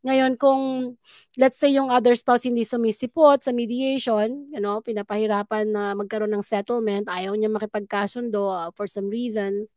[0.07, 0.95] Ngayon kung
[1.35, 6.47] let's say yung other spouse hindi sumisipot sa mediation, you know, pinapahirapan na magkaroon ng
[6.47, 9.75] settlement, ayaw niya makipagkasundo uh, for some reasons.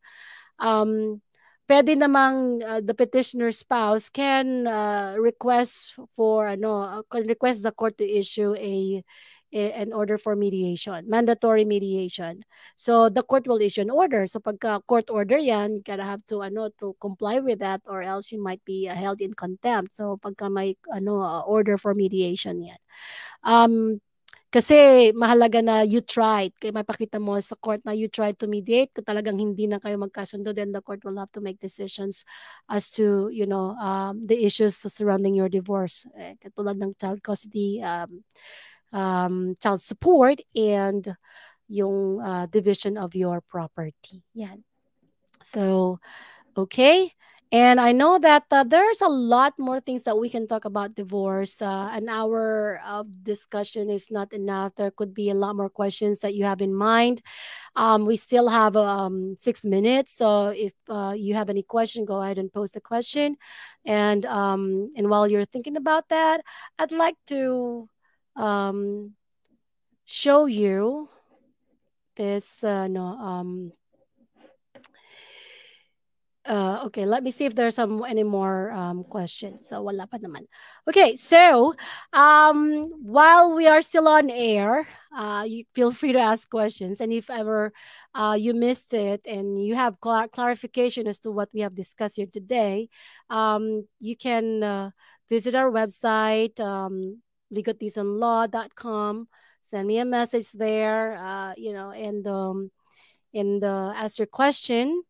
[0.62, 1.24] Um,
[1.68, 7.72] pwede namang uh, the petitioner spouse can uh, request for ano uh, can request the
[7.72, 9.00] court to issue a,
[9.54, 12.44] a an order for mediation mandatory mediation.
[12.76, 14.28] So the court will issue an order.
[14.28, 18.04] So pagka court order yan you gotta have to ano to comply with that or
[18.04, 19.96] else you might be uh, held in contempt.
[19.96, 22.82] So pagka may ano uh, order for mediation yan.
[23.44, 24.04] Um
[24.54, 26.54] kasi mahalaga na you tried.
[26.62, 28.94] Kaya mapakita mo sa court na you tried to mediate.
[28.94, 32.22] Kung talagang hindi na kayo magkasundo, then the court will have to make decisions
[32.70, 36.06] as to, you know, um, the issues surrounding your divorce.
[36.14, 38.22] Eh, katulad ng child custody, um,
[38.94, 41.18] um, child support, and
[41.66, 44.22] yung uh, division of your property.
[44.38, 44.62] Yan.
[45.42, 45.98] So,
[46.54, 47.18] okay.
[47.54, 50.96] And I know that uh, there's a lot more things that we can talk about
[50.96, 51.62] divorce.
[51.62, 54.74] Uh, an hour of discussion is not enough.
[54.74, 57.22] There could be a lot more questions that you have in mind.
[57.76, 60.14] Um, we still have um, six minutes.
[60.16, 63.38] So if uh, you have any question, go ahead and post a question.
[63.86, 66.42] And um, and while you're thinking about that,
[66.80, 67.90] I'd like to
[68.36, 69.14] um,
[70.06, 71.10] show you
[72.16, 73.74] this uh, no um
[76.46, 79.70] Uh, okay, let me see if there's some any more um, questions.
[79.70, 80.44] So wala pa naman.
[80.84, 81.72] Okay, so
[82.12, 84.84] um, while we are still on air,
[85.16, 87.72] uh, you feel free to ask questions, and if ever
[88.12, 92.20] uh, you missed it and you have clar- clarification as to what we have discussed
[92.20, 92.90] here today,
[93.32, 94.92] um, you can uh,
[95.32, 97.24] visit our website, um,
[97.56, 99.30] legaltismlaw.com.
[99.64, 102.68] Send me a message there, uh, you know, and um,
[103.34, 105.04] and uh, ask your question.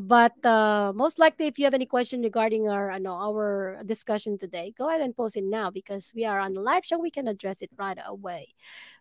[0.00, 4.36] But uh, most likely, if you have any question regarding our uh, no, our discussion
[4.36, 6.98] today, go ahead and post it now because we are on the live show.
[6.98, 8.54] We can address it right away.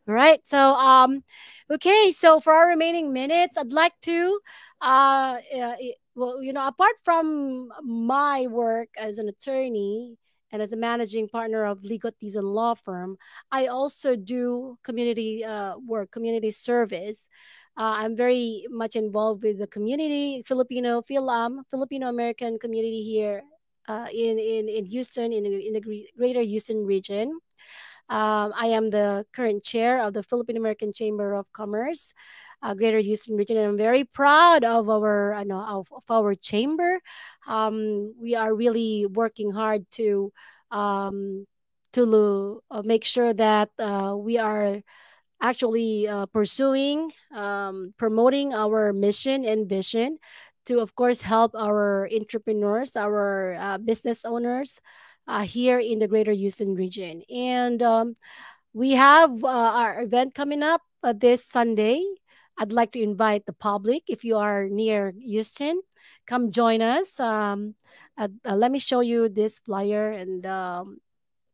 [0.07, 0.39] All right.
[0.47, 1.23] So, um,
[1.71, 2.11] okay.
[2.11, 4.39] So for our remaining minutes, I'd like to,
[4.81, 5.75] uh, uh
[6.15, 10.17] well, you know, apart from my work as an attorney
[10.51, 13.17] and as a managing partner of and Law Firm,
[13.51, 17.27] I also do community uh, work, community service.
[17.75, 23.41] Uh, I'm very much involved with the community, Filipino, Philam, Filipino American community here
[23.87, 25.81] uh, in, in, in Houston, in, in the
[26.15, 27.39] greater Houston region.
[28.09, 32.13] Um, I am the current chair of the Philippine American Chamber of Commerce,
[32.61, 36.35] uh, Greater Houston region, and I'm very proud of our, I know, of, of our
[36.35, 36.99] chamber.
[37.47, 40.31] Um, we are really working hard to
[40.69, 41.47] um,
[41.93, 44.81] to uh, make sure that uh, we are
[45.41, 50.17] actually uh, pursuing, um, promoting our mission and vision
[50.65, 54.79] to, of course, help our entrepreneurs, our uh, business owners
[55.27, 57.21] uh, here in the Greater Houston region.
[57.29, 58.15] And um,
[58.73, 62.03] we have uh, our event coming up uh, this Sunday.
[62.57, 65.81] I'd like to invite the public, if you are near Houston,
[66.27, 67.19] come join us.
[67.19, 67.75] Um,
[68.17, 70.99] uh, let me show you this flyer and um,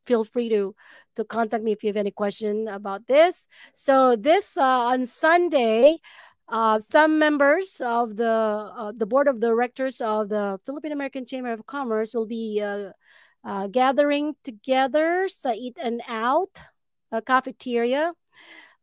[0.09, 0.73] feel free to
[1.15, 3.45] to contact me if you have any question about this.
[3.77, 6.01] So this uh, on Sunday,
[6.49, 8.33] uh, some members of the
[8.81, 12.97] uh, the board of directors of the Philippine American Chamber of Commerce will be uh,
[13.45, 16.57] uh, gathering together sa Eat and Out
[17.13, 18.13] a cafeteria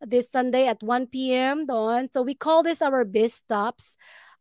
[0.01, 1.67] this Sunday at 1 p.m.
[1.67, 2.09] doon.
[2.13, 3.97] So we call this our biz stops.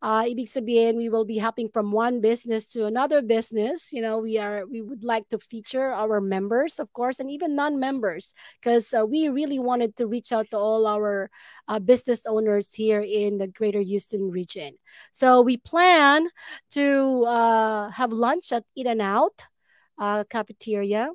[0.05, 3.89] Uh, ibig sabihin, we will be hopping from one business to another business.
[3.89, 7.57] You know, we are we would like to feature our members, of course, and even
[7.57, 11.33] non-members, because uh, we really wanted to reach out to all our
[11.67, 14.77] uh, business owners here in the Greater Houston region.
[15.09, 16.29] So we plan
[16.77, 19.41] to uh, have lunch at Eat and Out
[19.97, 21.09] uh, cafeteria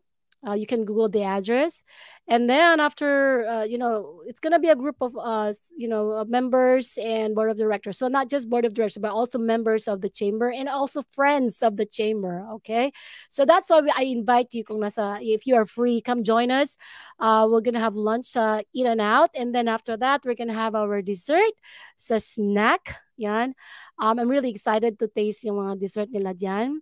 [0.47, 1.83] uh, you can Google the address,
[2.29, 6.25] and then after, uh, you know, it's gonna be a group of us, you know,
[6.29, 7.99] members and board of directors.
[7.99, 11.63] So not just board of directors, but also members of the chamber and also friends
[11.63, 12.47] of the chamber.
[12.55, 12.93] Okay,
[13.29, 16.77] so that's why I invite you, kung nasa, if you are free, come join us.
[17.19, 20.55] Uh, we're gonna have lunch, uh, eat and out, and then after that, we're gonna
[20.55, 21.53] have our dessert,
[21.97, 23.53] sa snack yan.
[24.01, 26.81] Um, I'm really excited to taste yung mga dessert nila dyan.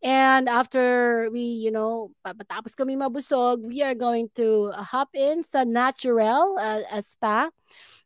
[0.00, 5.66] And after we, you know, patapos kami mabusog, we are going to hop in sa
[5.66, 7.50] natural uh, a spa.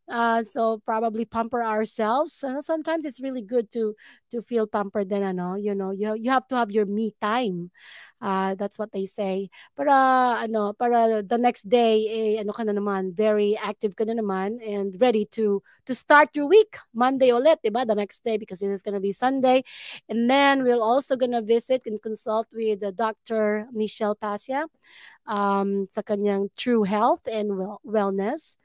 [0.04, 2.34] Uh, so probably pamper ourselves.
[2.34, 3.94] So sometimes it's really good to
[4.30, 7.70] to feel pampered then ano, you know, you you have to have your me time.
[8.20, 9.48] Uh, that's what they say.
[9.76, 12.04] Para ano, para the next day
[12.36, 16.28] eh, ano ka na naman, very active ka na naman and ready to to start
[16.36, 16.76] your week.
[16.92, 17.88] Monday ulit, 'di ba?
[17.88, 19.64] The next day because it is to be Sunday.
[20.08, 23.68] And then we're also to visit and consult with the Dr.
[23.72, 24.68] Michelle Pasia
[25.26, 28.56] um, sa kanyang True Health and well- Wellness.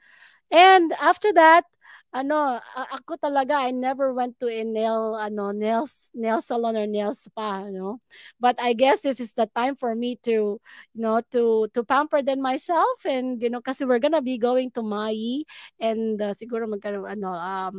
[0.50, 1.64] And after that,
[2.10, 7.14] ano, ako talaga, I never went to a nail, ano, nails, nail salon or nail
[7.14, 8.02] spa, you know.
[8.42, 10.58] But I guess this is the time for me to,
[10.94, 14.74] you know, to to pamper then myself and, you know, kasi we're gonna be going
[14.74, 15.46] to Mai
[15.78, 17.76] and uh, siguro magkaroon, ano, um,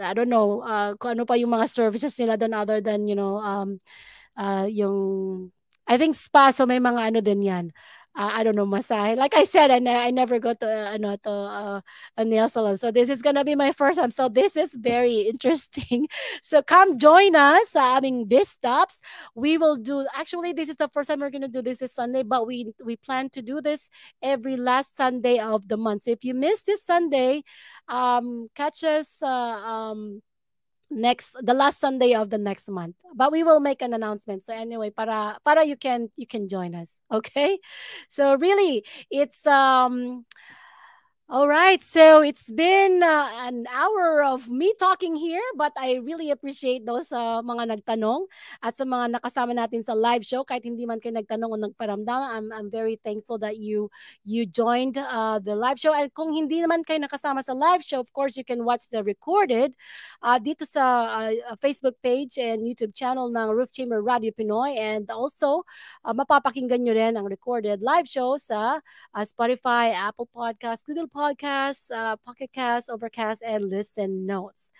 [0.00, 3.16] I don't know, uh, kung ano pa yung mga services nila doon other than, you
[3.16, 3.76] know, um,
[4.36, 5.52] uh, yung,
[5.88, 7.66] I think spa, so may mga ano din yan
[8.16, 9.16] uh, I don't know, massage.
[9.18, 11.80] Like I said, I, ne- I never go to, uh, ano, to uh,
[12.16, 12.76] a nail salon.
[12.78, 14.10] So this is to be my first time.
[14.10, 16.08] So this is very interesting.
[16.42, 19.00] So come join us sa aming Biz Stops.
[19.34, 22.22] We will do, actually, this is the first time we're to do this this Sunday,
[22.22, 23.88] but we, we plan to do this
[24.22, 26.04] every last Sunday of the month.
[26.04, 27.44] So if you miss this Sunday,
[27.88, 30.22] um, catch us uh, um,
[30.90, 32.96] next the last sunday of the next month.
[33.14, 34.44] But we will make an announcement.
[34.44, 36.90] So anyway para para you can you can join us.
[37.10, 37.58] Okay?
[38.08, 40.24] So really it's um
[41.26, 46.30] All right, so it's been uh, an hour of me talking here, but I really
[46.30, 48.30] appreciate those uh, mga nagtanong
[48.62, 50.46] at sa mga nakasama natin sa live show.
[50.46, 53.90] Kahit hindi man kayo nagtanong o nagparamdam, I'm, I'm very thankful that you
[54.22, 55.90] you joined uh, the live show.
[55.90, 59.02] And kung hindi naman kayo nakasama sa live show, of course, you can watch the
[59.02, 59.74] recorded
[60.22, 64.78] uh, dito sa uh, Facebook page and YouTube channel ng Roof Chamber Radio Pinoy.
[64.78, 65.66] And also,
[66.06, 71.90] uh, mapapakinggan nyo rin ang recorded live show sa uh, Spotify, Apple Podcasts, Google Podcasts,
[71.90, 74.70] uh, Pocket Casts, Overcast, and Listen Notes.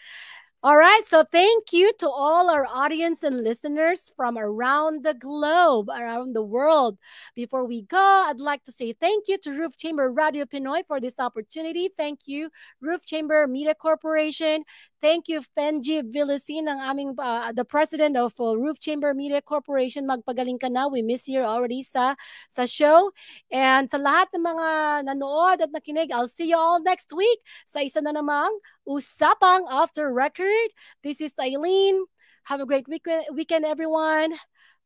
[0.62, 5.88] All right, so thank you to all our audience and listeners from around the globe,
[5.88, 6.98] around the world.
[7.36, 11.00] Before we go, I'd like to say thank you to Roof Chamber Radio Pinoy for
[11.00, 11.88] this opportunity.
[11.96, 14.64] Thank you, Roof Chamber Media Corporation.
[15.02, 20.08] Thank you, Fenji Villasin, ang aming, uh, the president of uh, Roof Chamber Media Corporation.
[20.08, 20.88] Magpagaling ka na.
[20.88, 22.16] We miss you already sa,
[22.48, 23.12] sa show.
[23.52, 24.68] And sa lahat ng mga
[25.04, 27.38] nanood at nakinig, I'll see you all next week
[27.68, 28.48] sa isa na namang
[28.88, 30.72] Usapang After Record.
[31.04, 32.08] This is Eileen.
[32.48, 34.32] Have a great weekend, weekend everyone.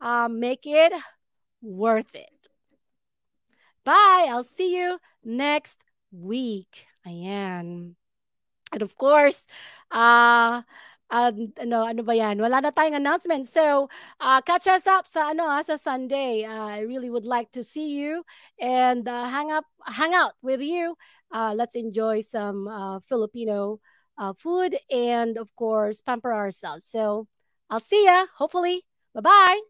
[0.02, 0.90] Um, make it
[1.62, 2.50] worth it.
[3.84, 4.26] Bye.
[4.26, 6.90] I'll see you next week.
[7.06, 7.99] Ayan.
[8.72, 9.46] And of course,
[9.90, 10.62] uh,
[11.10, 12.38] uh, ano, ano ba yan?
[12.38, 13.48] Wala na tayong announcement.
[13.48, 13.90] So,
[14.20, 16.44] uh, catch us up sa, ano, uh, sa Sunday.
[16.46, 18.22] Uh, I really would like to see you
[18.60, 20.94] and uh, hang up, hang out with you.
[21.34, 23.80] Uh, let's enjoy some uh, Filipino
[24.18, 26.86] uh, food and, of course, pamper ourselves.
[26.86, 27.26] So,
[27.70, 28.86] I'll see ya, hopefully.
[29.14, 29.69] Bye-bye.